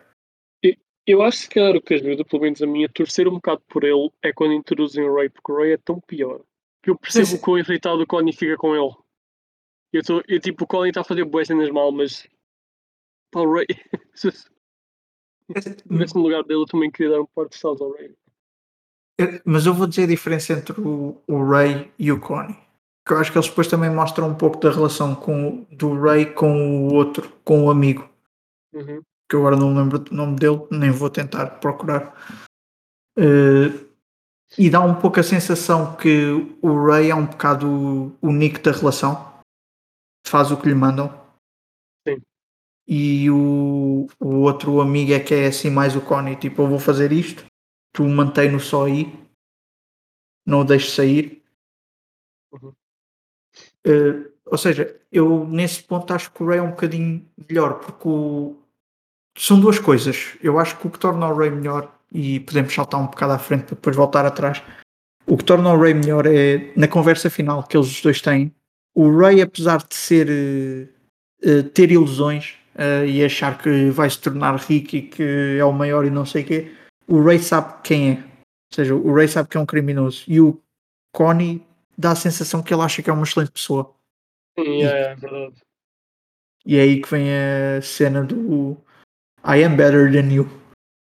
[1.08, 3.36] Eu acho que se calhar o que ajuda, pelo menos a mim, a torcer um
[3.36, 6.41] bocado por ele é quando introduzem o Ray, porque o Ray é tão pior
[6.84, 7.38] que eu percebo Sim, sim.
[7.38, 8.93] o quão irritado o Connie fica com ele.
[9.93, 12.28] Eu, tô, eu tipo, o Connie está a fazer boas cenas mal, mas
[13.32, 13.67] pá, o Ray,
[14.13, 14.50] estivesse
[16.13, 18.13] no lugar dele, eu também queria dar um par de saltos ao Ray.
[19.46, 22.56] Mas eu vou dizer a diferença entre o, o Ray e o Connie.
[23.06, 26.34] Que eu acho que eles depois também mostram um pouco da relação com, do Ray
[26.34, 28.08] com o outro, com o amigo.
[28.74, 29.02] Uhum.
[29.30, 32.16] Que agora não me lembro do nome dele, nem vou tentar procurar.
[33.18, 33.88] Eh,
[34.58, 38.72] e dá um pouco a sensação que o Ray é um bocado o, Nick da
[38.72, 39.42] relação.
[40.26, 41.10] Faz o que lhe mandam.
[42.08, 42.22] Sim.
[42.88, 46.38] E o, o outro amigo é que é assim mais o Connie.
[46.38, 47.46] Tipo, eu vou fazer isto,
[47.94, 49.12] tu mantém-no só aí,
[50.46, 51.44] não o deixes sair.
[52.54, 52.74] Uhum.
[53.86, 58.08] Eh, ou seja, eu nesse ponto acho que o Ray é um bocadinho melhor, porque
[58.08, 58.56] o-
[59.38, 60.36] são duas coisas.
[60.41, 63.39] Eu acho que o que torna o Ray melhor, e podemos saltar um bocado à
[63.39, 64.62] frente para depois voltar atrás,
[65.26, 68.54] o que torna o Ray melhor é na conversa final que eles os dois têm.
[68.95, 70.28] O Ray, apesar de ser
[71.43, 75.71] eh, ter ilusões eh, e achar que vai se tornar rico e que é o
[75.71, 76.71] maior e não sei o quê,
[77.08, 78.13] o Ray sabe quem é.
[78.13, 80.23] Ou seja, o Ray sabe que é um criminoso.
[80.28, 80.60] E o
[81.13, 81.63] Connie
[81.97, 83.93] dá a sensação que ele acha que é uma excelente pessoa.
[84.58, 85.56] Sim, é, é verdade.
[86.65, 88.78] E é aí que vem a cena do
[89.48, 90.46] I am better than you.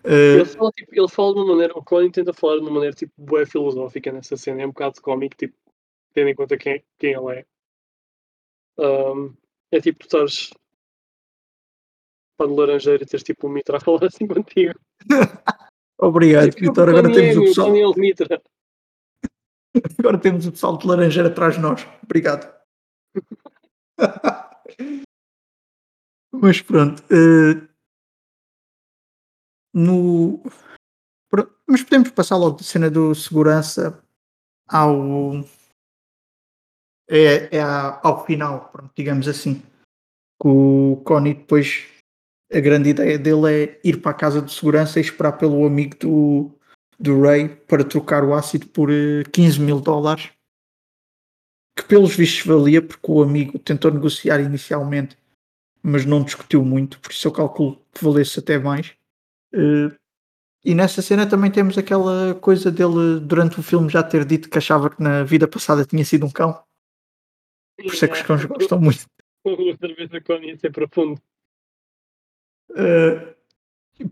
[0.04, 2.72] Eh, Ele fala, tipo, ele fala de uma maneira, o Colin tenta falar de uma
[2.72, 5.54] maneira tipo boa filosófica nessa cena, é um bocado cómico, tipo,
[6.12, 7.46] tendo em conta quem, quem ele é.
[8.80, 9.34] Ahm,
[9.70, 10.50] é tipo tu estás
[12.36, 14.74] para de laranjeira e teres tipo um mitra a falar assim contigo.
[15.98, 16.88] obrigado, Tipo, Vitor.
[16.88, 18.42] Agora temos, o pessoal, mitra.
[20.00, 21.86] agora temos o pessoal de laranjeira atrás de nós.
[22.02, 22.52] Obrigado.
[26.34, 27.04] Mas pronto.
[27.10, 27.68] eh,
[29.72, 30.42] no,
[31.72, 33.98] mas podemos passar logo da cena do segurança
[34.68, 35.42] ao.
[37.08, 39.62] É, é ao final, pronto, digamos assim.
[40.40, 41.88] Que o Connie depois.
[42.52, 45.96] A grande ideia dele é ir para a casa de segurança e esperar pelo amigo
[45.96, 46.50] do,
[47.00, 50.30] do Ray para trocar o ácido por eh, 15 mil dólares.
[51.74, 55.16] Que pelos vistos valia, porque o amigo tentou negociar inicialmente,
[55.82, 58.94] mas não discutiu muito, por isso eu calculo que valesse até mais.
[59.54, 59.96] Eh,
[60.64, 64.58] e nessa cena também temos aquela coisa dele, durante o filme, já ter dito que
[64.58, 66.62] achava que na vida passada tinha sido um cão.
[67.76, 69.04] Por isso é que os cães gostam muito.
[69.44, 71.20] Outra vez o Connie ia ser profundo.
[72.76, 73.34] Eh,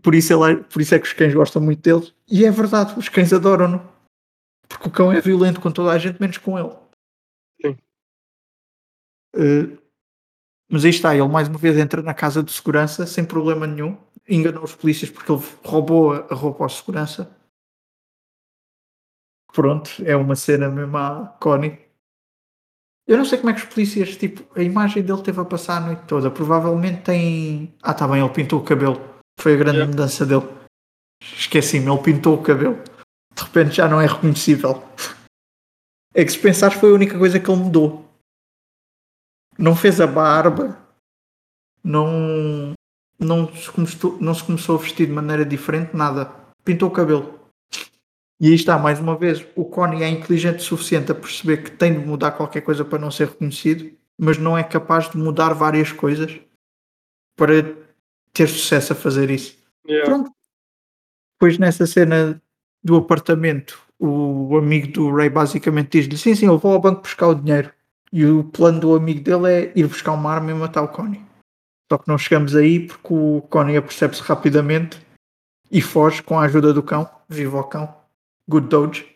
[0.03, 2.13] por, isso ele é- por isso é que os cães gostam muito dele.
[2.27, 3.79] E é verdade, os cães adoram-no.
[4.67, 6.75] Porque o cão é violento com toda a gente, menos com ele.
[7.61, 7.77] Sim.
[9.35, 9.77] Eh,
[10.69, 13.97] mas aí está, ele mais uma vez entra na casa de segurança sem problema nenhum.
[14.27, 17.35] Enganou os polícias porque ele roubou a, a roupa ao segurança.
[19.53, 21.79] Pronto, é uma cena mesmo à Connie.
[23.07, 25.77] Eu não sei como é que os polícias, tipo, a imagem dele teve a passar
[25.77, 26.31] a noite toda.
[26.31, 27.73] Provavelmente tem.
[27.81, 29.01] Ah, tá bem, ele pintou o cabelo.
[29.39, 29.91] Foi a grande Yeah.
[29.91, 30.47] mudança dele.
[31.21, 32.81] Esqueci-me, ele pintou o cabelo.
[33.35, 34.83] De repente já não é reconhecível.
[36.13, 38.05] É que se pensares foi a única coisa que ele mudou.
[39.57, 40.77] Não fez a barba.
[41.83, 42.73] Não.
[43.21, 46.31] Não se começou, não se começou a vestir de maneira diferente, nada.
[46.65, 47.39] Pintou o cabelo.
[48.39, 51.69] E aí está, mais uma vez, o Connie é inteligente o suficiente a perceber que
[51.69, 55.53] tem de mudar qualquer coisa para não ser reconhecido, mas não é capaz de mudar
[55.53, 56.39] várias coisas
[57.37, 57.63] para
[58.33, 59.55] ter sucesso a fazer isso.
[59.87, 60.09] Yeah.
[60.09, 60.31] Pronto.
[61.35, 62.41] Depois nessa cena
[62.83, 67.27] do apartamento, o amigo do Ray basicamente diz-lhe: Sim, sim, eu vou ao banco buscar
[67.27, 67.71] o dinheiro.
[68.11, 71.21] E o plano do amigo dele é ir buscar uma arma e matar o Connie.
[71.91, 74.97] Só que não chegamos aí porque o Connie apercebe-se rapidamente
[75.69, 77.05] e foge com a ajuda do cão.
[77.27, 77.93] Viva o cão.
[78.49, 79.13] Good Doge.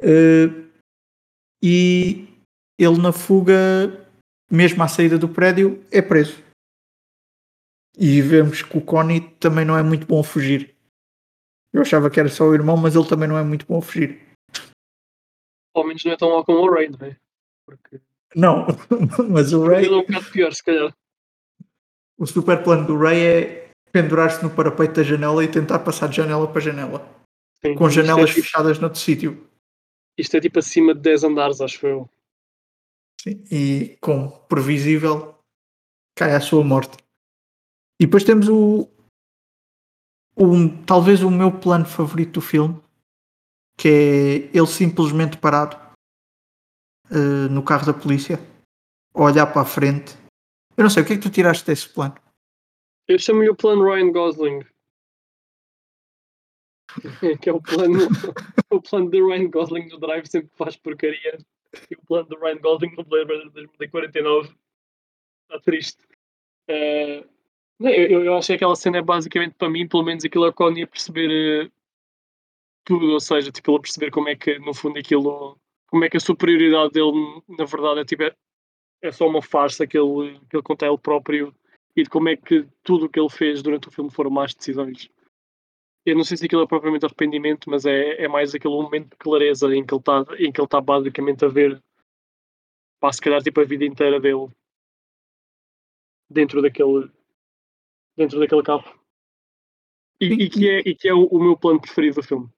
[0.00, 0.70] Uh,
[1.60, 2.28] e
[2.78, 4.06] ele na fuga,
[4.48, 6.40] mesmo à saída do prédio, é preso.
[7.98, 10.76] E vemos que o Connie também não é muito bom a fugir.
[11.72, 13.82] Eu achava que era só o irmão, mas ele também não é muito bom a
[13.82, 14.22] fugir.
[15.74, 17.16] Ao menos não é tão mal como o Ray, não é?
[17.66, 18.00] Porque...
[18.36, 18.64] Não,
[19.28, 19.86] mas o Ray.
[19.86, 20.94] É um bocado pior, se calhar.
[22.22, 26.18] O super plano do Ray é pendurar-se no parapeito da janela e tentar passar de
[26.18, 27.04] janela para janela.
[27.60, 28.46] Sim, com janelas é tipo...
[28.46, 29.44] fechadas noutro sítio.
[30.16, 32.08] Isto é tipo acima de 10 andares, acho eu.
[33.20, 35.36] Sim, e como previsível,
[36.16, 36.96] cai à sua morte.
[38.00, 38.88] E depois temos o,
[40.36, 42.80] o talvez o meu plano favorito do filme,
[43.76, 45.76] que é ele simplesmente parado
[47.10, 48.38] uh, no carro da polícia,
[49.12, 50.21] a olhar para a frente.
[50.76, 52.14] Eu não sei, o que é que tu tiraste desse plano?
[53.06, 54.60] Eu chamo-lhe o plano Ryan Gosling.
[57.42, 58.08] que é o plano,
[58.70, 61.38] o plano de Ryan Gosling no Drive sempre faz porcaria.
[61.90, 64.54] E o plano de Ryan Gosling no Blade Runner 2049
[65.42, 65.98] está triste.
[66.70, 67.28] Uh,
[67.80, 70.52] eu, eu acho que aquela cena é basicamente para mim, pelo menos aquilo é o
[70.52, 71.72] Connie a perceber uh,
[72.84, 75.58] tudo, ou seja, tipo, ele a perceber como é que no fundo aquilo,
[75.88, 78.36] como é que a superioridade dele na verdade é tipo, é,
[79.02, 81.54] é só uma farsa que ele, que ele conta a ele próprio
[81.94, 84.54] e de como é que tudo o que ele fez durante o filme foram más
[84.54, 85.10] decisões.
[86.06, 89.16] Eu não sei se aquilo é propriamente arrependimento, mas é, é mais aquele momento de
[89.16, 91.82] clareza em que ele está está basicamente a ver
[93.00, 94.48] pá, se calhar tipo a vida inteira dele
[96.30, 97.10] dentro daquele
[98.16, 98.98] dentro daquele carro.
[100.20, 102.48] E, e que é, e que é o, o, meu plano preferido do filme.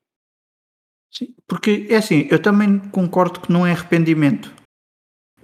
[1.10, 4.54] Sim, porque é assim, eu também concordo que não é arrependimento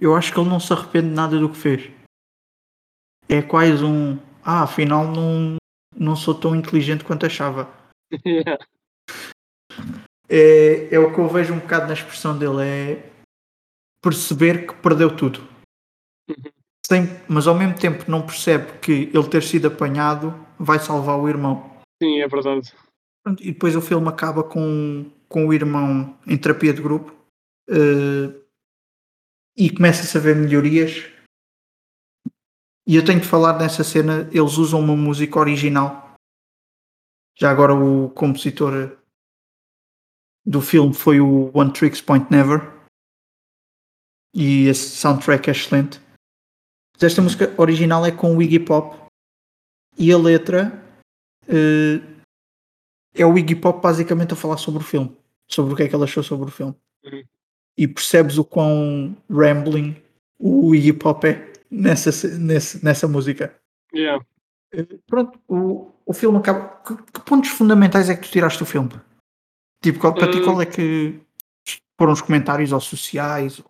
[0.01, 1.91] eu acho que ele não se arrepende de nada do que fez
[3.29, 5.55] é quase um ah, afinal não,
[5.95, 7.69] não sou tão inteligente quanto achava
[10.31, 13.11] é, é o que eu vejo um bocado na expressão dele, é
[14.01, 15.41] perceber que perdeu tudo.
[16.29, 16.51] Uhum.
[16.85, 21.29] Sem, mas ao mesmo tempo não percebe que ele ter sido apanhado vai salvar o
[21.29, 21.79] irmão.
[22.01, 22.73] Sim, é verdade.
[23.39, 27.13] E depois o filme acaba com, com o irmão em terapia de grupo
[27.69, 28.40] uh,
[29.55, 31.09] e começa-se a ver melhorias.
[32.87, 36.11] E eu tenho de falar nessa cena, eles usam uma música original
[37.41, 38.97] já agora o compositor
[40.45, 42.59] do filme foi o One Tricks Point Never
[44.33, 45.99] e esse soundtrack é excelente.
[47.01, 48.95] Esta música original é com o Iggy Pop
[49.97, 50.71] e a letra
[51.45, 52.23] uh,
[53.15, 55.17] é o Iggy Pop basicamente a falar sobre o filme,
[55.49, 56.75] sobre o que é que ele achou sobre o filme.
[57.77, 59.95] E percebes o quão rambling
[60.37, 63.55] o Iggy Pop é nessa, nessa, nessa música.
[63.93, 64.23] Yeah.
[64.73, 66.81] Uh, pronto, o, o filme acaba.
[66.83, 68.89] Que, que, pontos fundamentais é que tu tiraste do filme?
[69.81, 71.19] Tipo, qual, para uh, ti, qual é que
[71.99, 73.61] foram os comentários ou sociais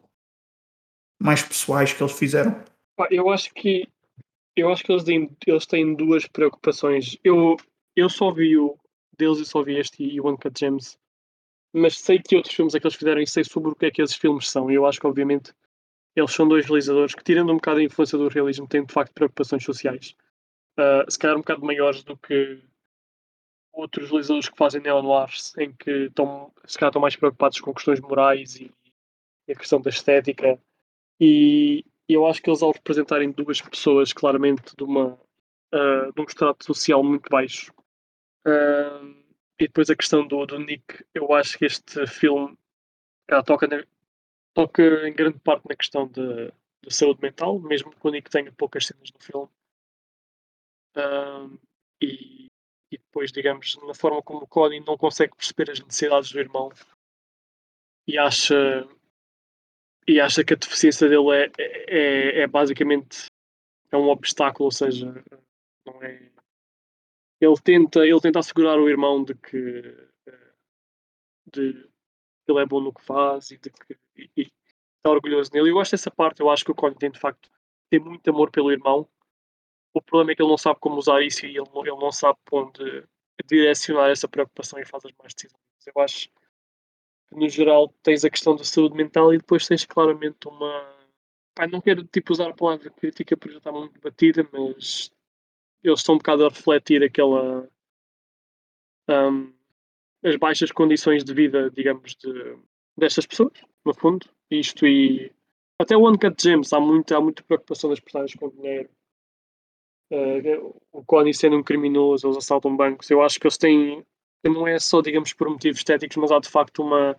[1.21, 2.63] mais pessoais que eles fizeram?
[3.09, 3.87] Eu acho que
[4.55, 7.17] eu acho que eles têm, eles têm duas preocupações.
[7.23, 7.55] Eu,
[7.95, 8.77] eu só vi o
[9.17, 10.97] deles e só vi este e o Uncut Gems,
[11.73, 13.91] mas sei que outros filmes é que eles fizeram e sei sobre o que é
[13.91, 14.69] que esses filmes são.
[14.71, 15.53] E eu acho que, obviamente,
[16.15, 19.13] eles são dois realizadores que, tirando um bocado a influência do realismo, têm de facto
[19.13, 20.15] preocupações sociais
[20.77, 22.62] uh, se calhar um bocado maiores do que
[23.73, 28.01] outros realizadores que fazem neo-noirs, em que estão, se calhar estão mais preocupados com questões
[28.01, 28.71] morais e,
[29.47, 30.60] e a questão da estética.
[31.19, 35.13] E, e, eu acho que eles, ao representarem duas pessoas claramente de, uma,
[35.73, 37.71] uh, de um estrato social muito baixo,
[38.45, 39.20] uh,
[39.62, 42.58] e depois a questão do, do Nick, eu acho que este filme
[43.45, 43.84] toca, na,
[44.53, 46.51] toca em grande parte na questão de,
[46.84, 49.49] de saúde mental, mesmo que o Nick tenha poucas cenas no filme
[50.95, 51.57] Uh,
[52.01, 52.47] e,
[52.91, 56.70] e, depois, digamos, na forma como o Cody não consegue perceber as necessidades do irmão
[58.05, 58.86] e acha,
[60.05, 63.28] e acha que a deficiência dele é, é, é basicamente
[63.89, 65.24] é um obstáculo, ou seja,
[65.86, 66.30] não é.
[67.41, 69.81] Ele tenta, ele tenta assegurar o irmão de que,
[71.51, 75.49] de, que ele é bom no que faz e de que e, e está orgulhoso
[75.53, 75.71] nele.
[75.71, 77.49] Eu gosto dessa parte, eu acho que o Cody tem de facto
[77.89, 79.09] tem muito amor pelo irmão
[79.93, 82.39] o problema é que ele não sabe como usar isso e ele, ele não sabe
[82.51, 83.03] onde
[83.45, 85.59] direcionar essa preocupação e faz as mais decisões.
[85.85, 90.47] Eu acho que, no geral, tens a questão da saúde mental e depois tens claramente
[90.47, 90.95] uma.
[91.55, 95.11] Pai, não quero tipo, usar a palavra crítica porque já está muito batida, mas
[95.84, 97.67] eles estão um bocado a refletir aquela.
[99.09, 99.53] Um,
[100.23, 102.57] as baixas condições de vida, digamos, de,
[102.95, 103.53] destas pessoas,
[103.84, 104.27] no fundo.
[104.49, 105.32] Isto e
[105.82, 108.89] até o Uncut Gems há muita, há muita preocupação das personagens com dinheiro.
[110.11, 113.09] Uh, o Connie sendo um criminoso, eles assaltam bancos.
[113.09, 114.05] Eu acho que eles têm,
[114.43, 117.17] não é só, digamos, por motivos estéticos, mas há de facto uma.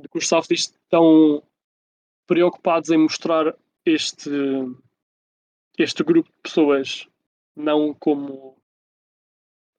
[0.00, 1.42] de que os Safdies estão
[2.26, 3.54] preocupados em mostrar
[3.84, 4.30] este,
[5.78, 7.09] este grupo de pessoas
[7.60, 8.56] não como,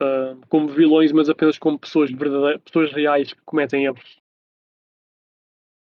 [0.01, 4.21] uh, como vilões, mas apenas como pessoas verdadeiras, pessoas reais que cometem erros.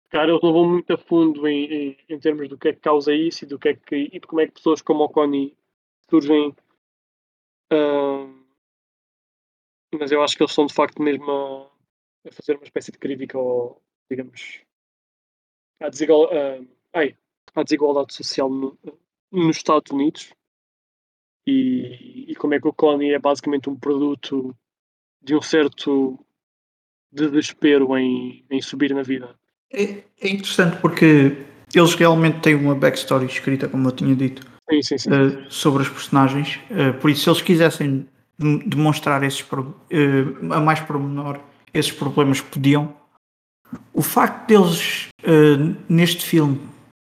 [0.09, 2.79] Cara, eles não vão muito a fundo em, em, em, termos do que é que
[2.79, 5.09] causa isso e do que é que e de como é que pessoas como o
[5.09, 5.57] Connie
[6.09, 6.55] surgem.
[7.71, 8.43] Uh,
[9.97, 12.99] mas eu acho que eles estão de facto mesmo a, a fazer uma espécie de
[12.99, 14.61] crítica ao, digamos,
[15.79, 17.17] à, desigual, uh, ai,
[17.55, 18.77] à desigualdade social no,
[19.31, 20.31] nos Estados Unidos
[21.45, 24.55] e, e, como é que o Connie é basicamente um produto
[25.21, 26.19] de um certo
[27.11, 29.35] desespero em, em subir na vida.
[29.71, 31.37] É, é interessante porque
[31.73, 35.09] eles realmente têm uma backstory escrita, como eu tinha dito, sim, sim, sim.
[35.09, 36.59] Uh, sobre os personagens.
[36.69, 38.07] Uh, por isso, se eles quisessem
[38.65, 41.39] demonstrar esses, uh, a mais pormenor
[41.73, 42.95] esses problemas, podiam.
[43.91, 45.07] O facto deles,
[45.89, 46.61] neste filme,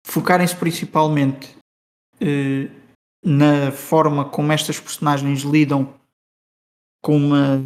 [0.06, 1.56] focarem-se principalmente
[3.24, 5.94] na forma como estas personagens lidam
[7.02, 7.64] com uma,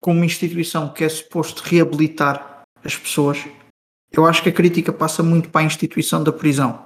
[0.00, 3.44] com uma instituição que é suposto reabilitar as pessoas
[4.12, 6.84] eu acho que a crítica passa muito para a instituição da prisão.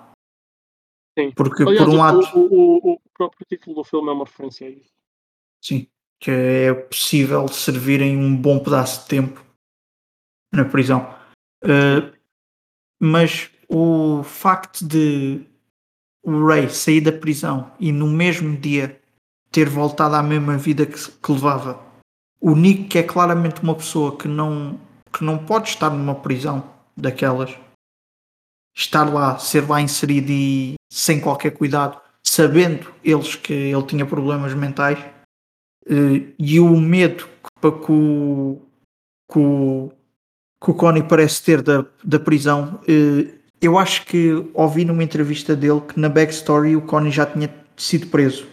[1.18, 1.30] Sim.
[1.32, 2.20] Porque, Aliás, por um lado.
[2.34, 4.92] O, o, o, próprio título do filme é uma referência a isso.
[5.62, 5.86] Sim.
[6.20, 9.44] Que é possível servirem um bom pedaço de tempo
[10.52, 11.14] na prisão.
[11.64, 12.12] Uh,
[13.00, 15.46] mas o facto de
[16.24, 18.98] o Ray sair da prisão e no mesmo dia
[19.52, 21.80] ter voltado à mesma vida que, que levava,
[22.40, 24.80] o Nick, que é claramente uma pessoa que não,
[25.12, 26.64] que não pode estar numa prisão
[26.96, 27.56] daquelas,
[28.74, 34.54] estar lá, ser lá inserido e sem qualquer cuidado, sabendo eles que ele tinha problemas
[34.54, 34.98] mentais
[35.86, 37.28] eh, e o medo
[37.60, 38.60] que, que, o,
[39.30, 39.92] que, o,
[40.62, 42.80] que o Connie parece ter da, da prisão.
[43.64, 48.08] Eu acho que ouvi numa entrevista dele que na backstory o Connie já tinha sido
[48.08, 48.46] preso.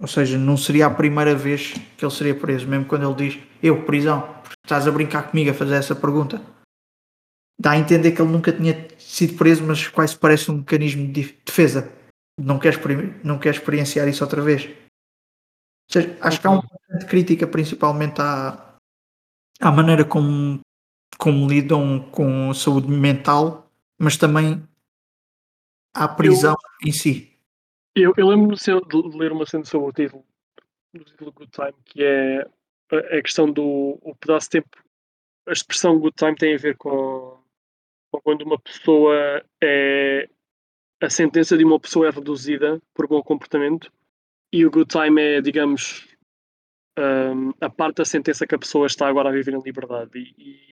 [0.00, 3.42] Ou seja, não seria a primeira vez que ele seria preso, mesmo quando ele diz
[3.62, 6.40] eu, prisão, estás a brincar comigo a fazer essa pergunta
[7.60, 11.38] dá a entender que ele nunca tinha sido preso, mas quase parece um mecanismo de
[11.44, 11.92] defesa.
[12.40, 12.74] Não quer,
[13.22, 14.64] não quer experienciar isso outra vez.
[14.64, 18.76] Ou seja, acho que há uma grande crítica principalmente à,
[19.60, 20.60] à maneira como,
[21.20, 24.62] como lidam com a saúde mental, mas também
[25.94, 27.38] à prisão eu, em si.
[27.94, 30.24] Eu, eu lembro-me de ler uma cena sobre o título,
[30.94, 32.46] do título Good Time, que é
[32.90, 34.82] a, questão do o pedaço de tempo.
[35.46, 37.38] A expressão Good Time tem a ver com
[38.12, 40.28] ou quando uma pessoa é.
[41.00, 43.92] a sentença de uma pessoa é reduzida por bom comportamento
[44.52, 46.08] e o good time é, digamos,
[46.98, 50.34] um, a parte da sentença que a pessoa está agora a viver em liberdade.
[50.36, 50.69] E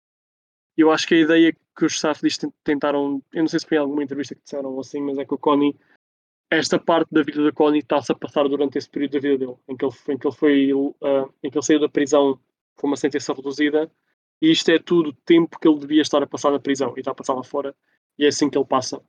[0.78, 3.82] eu acho que a ideia que os Safdis tentaram, eu não sei se foi em
[3.82, 5.76] alguma entrevista que disseram assim, mas é que o Connie,
[6.49, 9.55] esta parte da vida do Connie está-se a passar durante esse período da vida dele,
[9.67, 12.39] em que ele, em que ele foi, uh, em que ele saiu da prisão
[12.76, 13.89] com uma sentença reduzida
[14.41, 17.11] e isto é tudo tempo que ele devia estar a passar na prisão e está
[17.11, 17.76] a passar lá fora
[18.17, 19.01] e é assim que ele passa.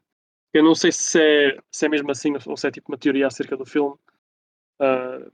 [0.52, 3.26] Eu não sei se é, se é mesmo assim ou se é tipo uma teoria
[3.26, 3.94] acerca do filme,
[4.80, 5.32] uh,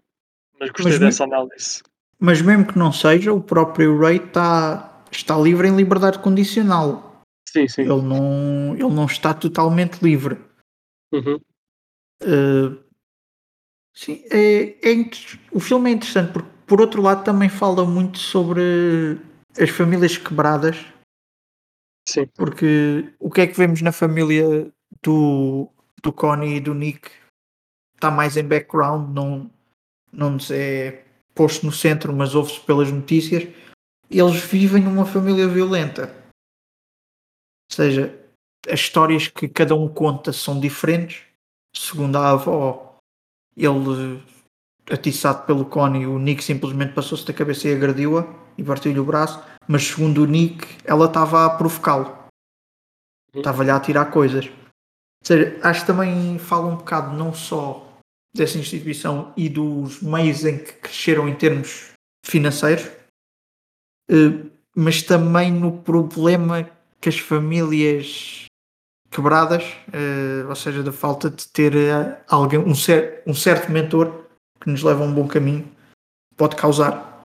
[0.60, 1.82] mas gostei mas dessa análise.
[2.20, 7.22] Mas mesmo que não seja, o próprio Ray está, está livre em liberdade condicional.
[7.48, 7.82] Sim, sim.
[7.82, 10.38] Ele não, ele não está totalmente livre.
[11.12, 11.40] Uhum.
[12.22, 12.78] Uh,
[13.94, 15.10] sim, é, é,
[15.52, 19.18] o filme é interessante porque, por outro lado, também fala muito sobre
[19.58, 20.84] as famílias quebradas.
[22.06, 22.26] Sim.
[22.34, 25.68] Porque o que é que vemos na família do,
[26.02, 27.10] do Connie e do Nick
[27.94, 29.50] está mais em background, não,
[30.12, 31.04] não nos é
[31.34, 33.46] posto no centro, mas ouve-se pelas notícias.
[34.10, 36.14] Eles vivem numa família violenta.
[37.70, 38.18] Ou seja,
[38.66, 41.22] as histórias que cada um conta são diferentes.
[41.76, 42.98] Segundo a avó,
[43.56, 44.22] ele
[44.90, 49.42] atiçado pelo Connie, o Nick simplesmente passou-se da cabeça e agrediu-a e partiu-lhe o braço,
[49.66, 52.06] mas segundo o Nick, ela estava a provocá-lo.
[53.34, 53.40] Uhum.
[53.40, 54.46] Estava-lhe a tirar coisas.
[54.46, 57.86] Ou seja, acho que também fala um bocado não só
[58.34, 61.90] dessa instituição e dos meios em que cresceram em termos
[62.24, 62.88] financeiros,
[64.74, 66.68] mas também no problema
[67.00, 68.46] que as famílias
[69.10, 74.26] quebradas, eh, ou seja, da falta de ter eh, alguém, um, cer um certo mentor
[74.60, 75.70] que nos leva a um bom caminho,
[76.36, 77.22] pode causar.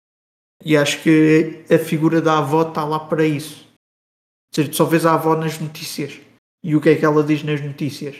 [0.63, 3.67] E acho que a figura da avó está lá para isso.
[3.67, 6.19] Ou seja, tu só vês a avó nas notícias.
[6.63, 8.15] E o que é que ela diz nas notícias?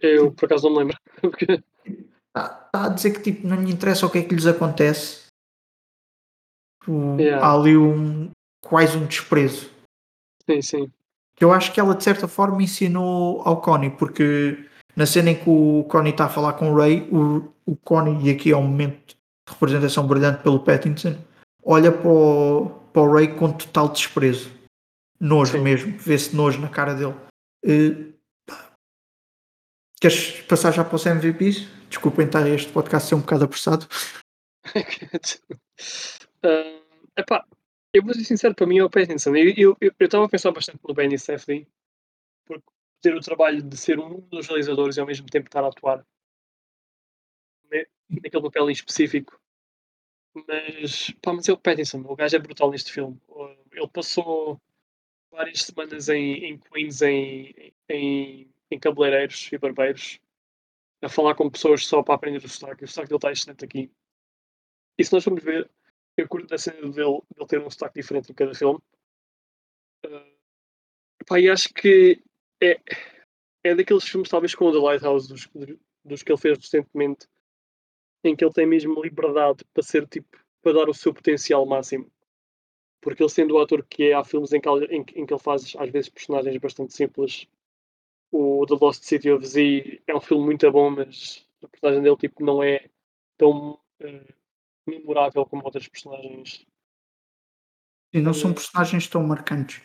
[0.00, 0.98] Eu por acaso não me lembro.
[2.28, 5.25] Está tá a dizer que tipo, não lhe interessa o que é que lhes acontece.
[6.88, 7.44] O, Yeah.
[7.44, 8.30] Há ali um
[8.66, 9.70] quase um desprezo.
[10.48, 10.92] sim, sim.
[11.36, 14.66] Que eu acho que ela de certa forma ensinou ao Connie, porque
[14.96, 18.26] na cena em que o Connie está a falar com o Ray, o, o Connie,
[18.26, 21.14] e aqui é um momento de representação brilhante pelo Pattinson,
[21.62, 24.50] olha para o, para o Ray com total desprezo.
[25.20, 25.60] Nojo Sim.
[25.62, 27.14] mesmo, vê-se nojo na cara dele.
[28.46, 28.72] Pá.
[30.00, 31.68] queres passar já para os MVPs?
[31.88, 33.86] Desculpem estar este podcast ser um bocado apressado.
[36.42, 36.80] Ah,
[37.16, 37.46] epá,
[37.92, 39.34] eu vou ser sincero, para mim é o Pattinson.
[39.36, 41.66] Eu estava a pensar bastante no Benny Safdie,
[42.46, 42.64] porque
[43.00, 46.04] ter o trabalho de ser um dos realizadores e ao mesmo tempo estar a atuar
[48.08, 49.40] naquele papel em específico.
[50.34, 53.18] Mas, pá, mas é o Pattinson, o gajo é brutal neste filme.
[53.28, 54.60] Uh, Ele passou
[55.30, 60.20] várias semanas em, em Queens, em, em, em cabeleireiros e barbeiros,
[61.02, 62.84] a falar com pessoas só para aprender o sotaque.
[62.84, 63.90] O sotaque dele está excelente aqui.
[64.98, 65.70] E se nós formos ver,
[66.16, 68.80] eu curto da cena dele, dele ter um sotaque diferente em cada filme.
[70.04, 70.36] Uh,
[71.26, 72.22] pá, e acho que
[72.62, 72.80] é,
[73.62, 75.48] é daqueles filmes, talvez com o The Lighthouse, dos,
[76.04, 77.28] dos que ele fez recentemente,
[78.24, 82.10] em que ele tem mesmo liberdade para ser tipo, para dar o seu potencial máximo.
[83.00, 85.38] Porque ele sendo o ator que é, há filmes em que, em, em que ele
[85.38, 87.46] faz às vezes personagens bastante simples.
[88.32, 92.16] O The Lost City of Z é um filme muito bom, mas a personagem dele
[92.16, 92.88] tipo, não é
[93.36, 94.34] tão eh,
[94.86, 96.66] memorável como outras personagens.
[98.12, 99.82] E não são Eh, personagens tão marcantes.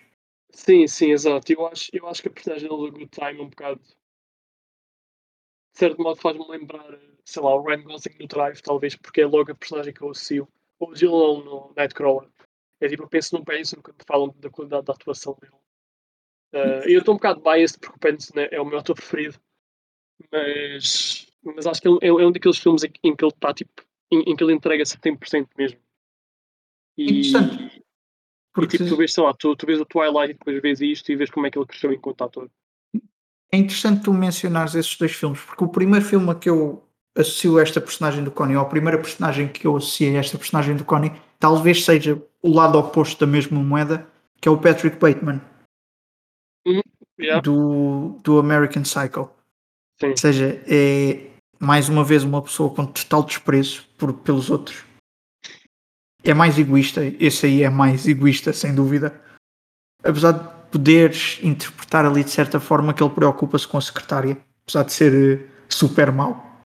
[0.51, 1.51] Sim, sim, exato.
[1.51, 3.81] Eu acho, eu acho que a personagem dele do Good Time é um bocado.
[5.73, 6.85] De certo modo faz-me lembrar,
[7.25, 10.09] sei lá, o Ryan Gosling no Drive, talvez, porque é logo a personagem que eu
[10.09, 10.47] associo.
[10.79, 12.29] Ou o Jill no Nightcrawler.
[12.79, 15.53] É tipo, eu penso no Pattinson quando falam da qualidade da atuação dele.
[16.53, 19.39] Eh, eu estou um bocado biased porque o Pattinson é, é o meu ator preferido.
[20.31, 23.85] Mas, mas acho que é, um- é um daqueles filmes em que ele está tipo.
[24.11, 25.79] Em, em que ele entrega 100% mesmo.
[26.97, 27.77] E, Interessante.
[27.77, 27.83] e
[28.53, 31.11] Porque tipo, tu vês, sei lá, tu, tu vês o Twilight e depois vês isto
[31.11, 32.49] e vês como é que ele cresceu enquanto ator.
[33.51, 36.83] é interessante tu mencionares esses dois filmes, porque o primeiro filme a que eu
[37.15, 40.37] associo a esta personagem do Connie, ou a primeira personagem que eu associei a esta
[40.37, 44.07] personagem do Connie, talvez seja o lado oposto da mesma moeda,
[44.39, 45.41] que é o Patrick Bateman,
[47.19, 47.39] Yeah.
[47.41, 49.29] do, do American Psycho.
[49.99, 50.09] Sim.
[50.09, 51.30] Ou seja, é
[51.61, 54.83] mais uma vez uma pessoa com total desprezo por, pelos outros.
[56.23, 59.21] É mais egoísta, esse aí é mais egoísta, sem dúvida.
[60.03, 64.83] Apesar de poderes interpretar ali de certa forma que ele preocupa-se com a secretária, apesar
[64.83, 66.61] de ser eh, super mau.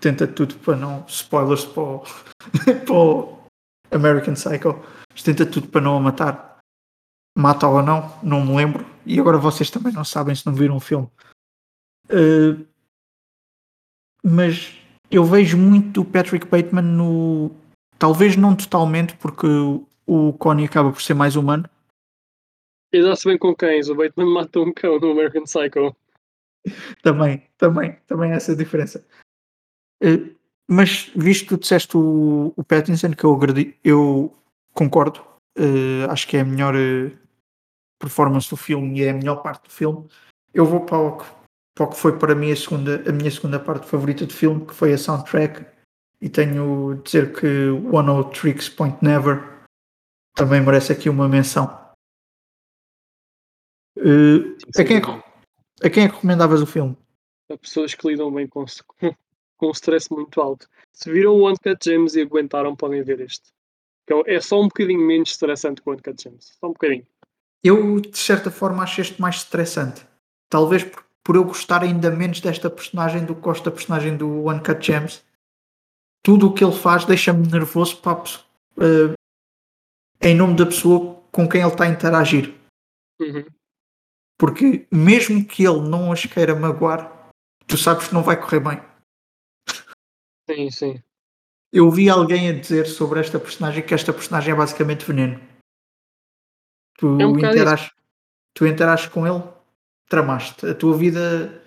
[0.00, 1.04] Tenta tudo para não.
[1.06, 2.04] Spoilers para o,
[2.84, 3.38] para o
[3.92, 4.84] American Psycho.
[5.22, 6.58] Tenta tudo para não a matar.
[7.38, 8.84] Mata ou não, não me lembro.
[9.06, 11.08] E agora vocês também não sabem se não viram o filme.
[12.10, 12.71] Uh,
[14.24, 14.78] mas
[15.10, 17.50] eu vejo muito o Patrick Bateman no.
[17.98, 19.46] Talvez não totalmente, porque
[20.06, 21.68] o Connie acaba por ser mais humano.
[22.92, 23.88] E dá-se bem com cães.
[23.88, 25.96] O Bateman mata um cão no American Psycho.
[27.02, 29.04] Também, também, também há essa diferença.
[30.02, 30.34] Uh,
[30.68, 34.32] mas visto que tu disseste o, o Pattinson, que eu, agredi, eu
[34.72, 35.20] concordo,
[35.58, 37.16] uh, acho que é a melhor uh,
[37.98, 40.08] performance do filme e é a melhor parte do filme.
[40.52, 41.24] Eu vou para o, que-
[41.74, 44.66] para o que foi para mim a, segunda, a minha segunda parte favorita do filme,
[44.66, 45.64] que foi a soundtrack.
[46.20, 47.46] E tenho de dizer que
[47.92, 49.66] One O Tricks Point Never
[50.34, 51.66] também merece aqui uma menção.
[53.98, 55.10] Uh, a, quem é que,
[55.86, 56.96] a quem é que recomendavas o filme?
[57.50, 58.64] Há pessoas que lidam bem com,
[59.56, 60.68] com, um stress muito alto.
[60.92, 63.50] Se viram o Uncut Gems e aguentaram, podem ver este.
[64.06, 66.56] Que é- É só um bocadinho menos estressante que o Uncut Gems.
[66.58, 67.06] Só um bocadinho.
[67.62, 70.06] Eu, de certa forma, acho este mais estressante.
[70.48, 74.48] Talvez por, por eu gostar ainda menos desta personagem do que gosto da personagem do
[74.48, 75.24] Uncut Gems.
[76.24, 78.46] Tudo o que ele faz deixa-me nervoso para, pesso-
[78.78, 79.14] eh,
[80.28, 82.54] em nome da pessoa com quem ele está a interagir.
[83.20, 83.44] Uhum.
[84.38, 87.30] Porque mesmo que ele não as queira magoar,
[87.66, 88.80] tu sabes que não vai correr bem.
[90.50, 91.02] Sim, sim.
[91.72, 95.40] Eu vi alguém a dizer sobre esta personagem que esta personagem é basicamente veneno.
[96.98, 97.90] Tu, É um interages,
[98.54, 99.42] tu interages com ele,
[100.12, 100.66] tramaste.
[100.66, 101.62] A tua vida,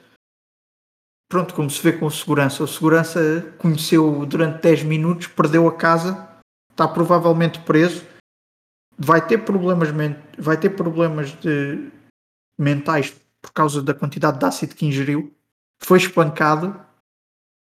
[1.27, 2.63] pronto, como se vê com o segurança.
[2.63, 3.19] O segurança
[3.57, 6.29] conheceu durante 10 minutos, perdeu a casa,
[6.69, 8.05] está provavelmente preso,
[8.95, 9.89] vai ter problemas,
[10.37, 11.89] vai ter problemas de,
[12.59, 15.33] mentais por causa da quantidade de ácido que ingeriu,
[15.79, 16.79] foi espancado.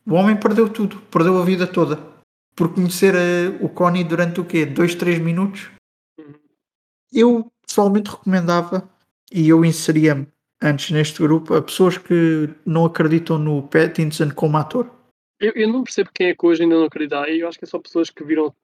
[0.04, 2.12] O homem perdeu tudo, perdeu a vida toda
[2.56, 4.66] por conhecer eh, o Connie durante o quê?
[4.66, 5.70] 2, 3 minutos?
[6.18, 6.34] Uhum.
[7.12, 8.88] Eu pessoalmente recomendava
[9.32, 10.33] e eu inseria-me
[10.64, 14.90] antes neste grupo a pessoas que não acreditam no Pattinson como ator.
[15.38, 17.28] Eu, eu não percebo quem é que hoje ainda não acredita.
[17.28, 18.54] Eu acho que é só pessoas que viram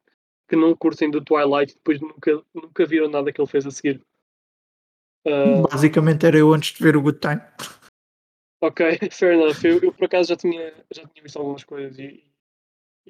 [0.48, 3.70] que não curtem do Twilight e depois nunca, nunca viram nada que ele fez a
[3.70, 4.02] seguir.
[5.26, 7.40] Uh, Basicamente era eu antes de ver o Good Time.
[8.62, 9.62] ok, fair enough.
[9.62, 12.26] Eu, eu por acaso já tinha, já tinha visto algumas coisas e.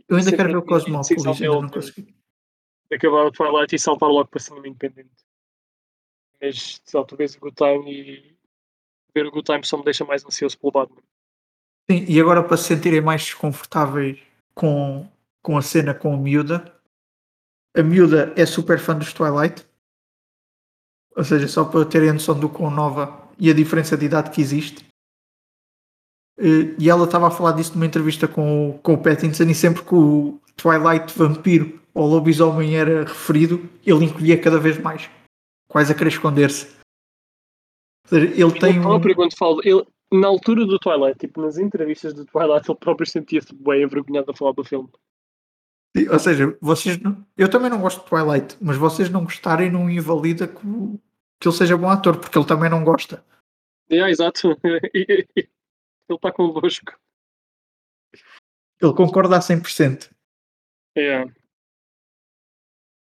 [0.08, 2.14] Eu ainda quero ver o decisão ainda não consegui.
[2.92, 5.24] acabar o Twilight e saltar logo para cinema independente.
[6.40, 8.39] Mas só vês o Good Time e
[9.14, 11.02] ver o Good Time só me deixa mais ansioso pelo Batman.
[11.90, 14.18] Sim, e agora para se sentirem mais desconfortáveis
[14.54, 15.08] com,
[15.42, 16.72] com a cena com a miúda,
[17.76, 19.66] a miúda é super fã dos Twilight.
[21.16, 24.30] Ou seja, só para terem a noção do quão nova e a diferença de idade
[24.30, 24.86] que existe.
[26.38, 29.54] Eh, E ela estava a falar disso numa entrevista com, o- com o Pattinson e
[29.54, 35.10] sempre que o Twilight vampiro ou lobisomem era referido, ele encolhia cada vez mais.
[35.68, 36.79] Quase a querer esconder-se.
[38.12, 38.82] Ele tem Ele um...
[38.82, 43.06] próprio, quando fala, ele, na altura do Twilight, tipo nas entrevistas do Twilight, ele próprio
[43.06, 44.88] sentia-se bem envergonhado a falar do filme.
[46.10, 47.24] Ou seja, vocês não...
[47.36, 50.60] eu também não gosto de Twilight, mas vocês não gostarem não invalida que,
[51.40, 53.24] que ele seja bom ator, porque ele também não gosta.
[53.88, 54.56] É, exato.
[54.94, 55.26] ele
[56.08, 56.98] está convosco.
[58.80, 60.10] Ele concorda a 100%.
[60.96, 61.24] É.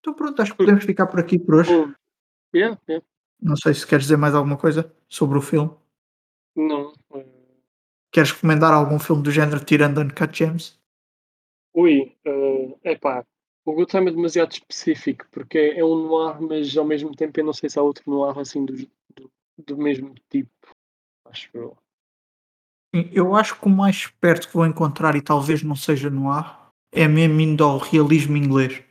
[0.00, 1.70] Então pronto, acho que podemos ficar por aqui por hoje.
[2.54, 3.06] Yeah, yeah.
[3.42, 5.70] Não sei se queres dizer mais alguma coisa sobre o filme.
[6.54, 6.92] Não.
[7.14, 7.26] eh,
[8.12, 10.78] Queres recomendar algum filme do género tirando Uncut Gems?
[11.74, 13.24] Ui, é epá,
[13.64, 17.40] o Good Time é demasiado específico, porque é, é um noir, mas ao mesmo tempo
[17.40, 20.50] eu não sei se há outro noir assim do, do, do mesmo tipo.
[21.24, 21.76] Acho eu.
[23.10, 26.70] Eu acho que o mais perto que vou encontrar, e talvez não seja no ar,
[26.92, 28.84] é mesmo indo ao realismo inglês.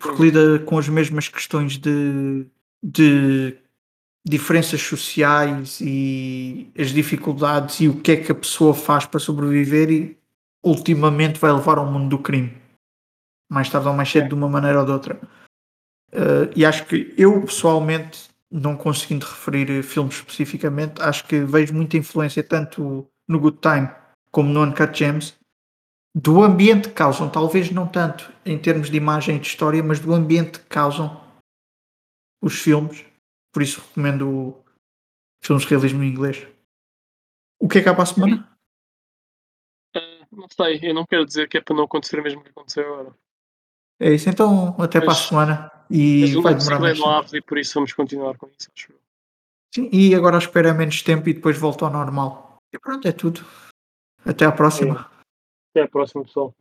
[0.00, 0.24] Porque Hum.
[0.24, 2.46] lida com as mesmas questões de,
[2.82, 3.56] de
[4.24, 9.90] diferenças sociais e as dificuldades e o que é que a pessoa faz para sobreviver
[9.90, 10.18] e
[10.62, 12.56] ultimamente vai levar ao mundo do crime.
[13.50, 14.28] Mais tarde ou mais cedo, É.
[14.28, 15.20] de uma maneira ou de outra.
[16.12, 21.72] Uh, e acho que eu pessoalmente, não conseguindo referir eh, filmes especificamente, acho que vejo
[21.72, 23.88] muita influência tanto no Good Time
[24.32, 25.38] como no Uncut Gems
[26.14, 30.00] do ambiente que causam, talvez não tanto em termos de imagem e de história, mas
[30.00, 31.20] do ambiente que causam
[32.42, 33.04] os filmes.
[33.52, 34.62] Por isso recomendo
[35.42, 36.46] filmes de realismo em inglês.
[37.60, 38.56] O que é que há para a semana?
[40.30, 42.94] Não sei, eu não quero dizer que é para não acontecer o mesmo que aconteceu
[42.94, 43.14] agora.
[43.98, 45.72] É isso, então até para a Mas- semana.
[45.90, 49.00] E Mas vai demorar é mais e por isso vamos continuar com isso, acho eu.
[49.74, 52.58] Sim, e agora espera menos tempo e depois volta ao normal.
[52.72, 53.40] E pronto, é tudo.
[54.24, 55.10] Até à próxima.
[55.70, 56.54] Até a próxima, pessoal.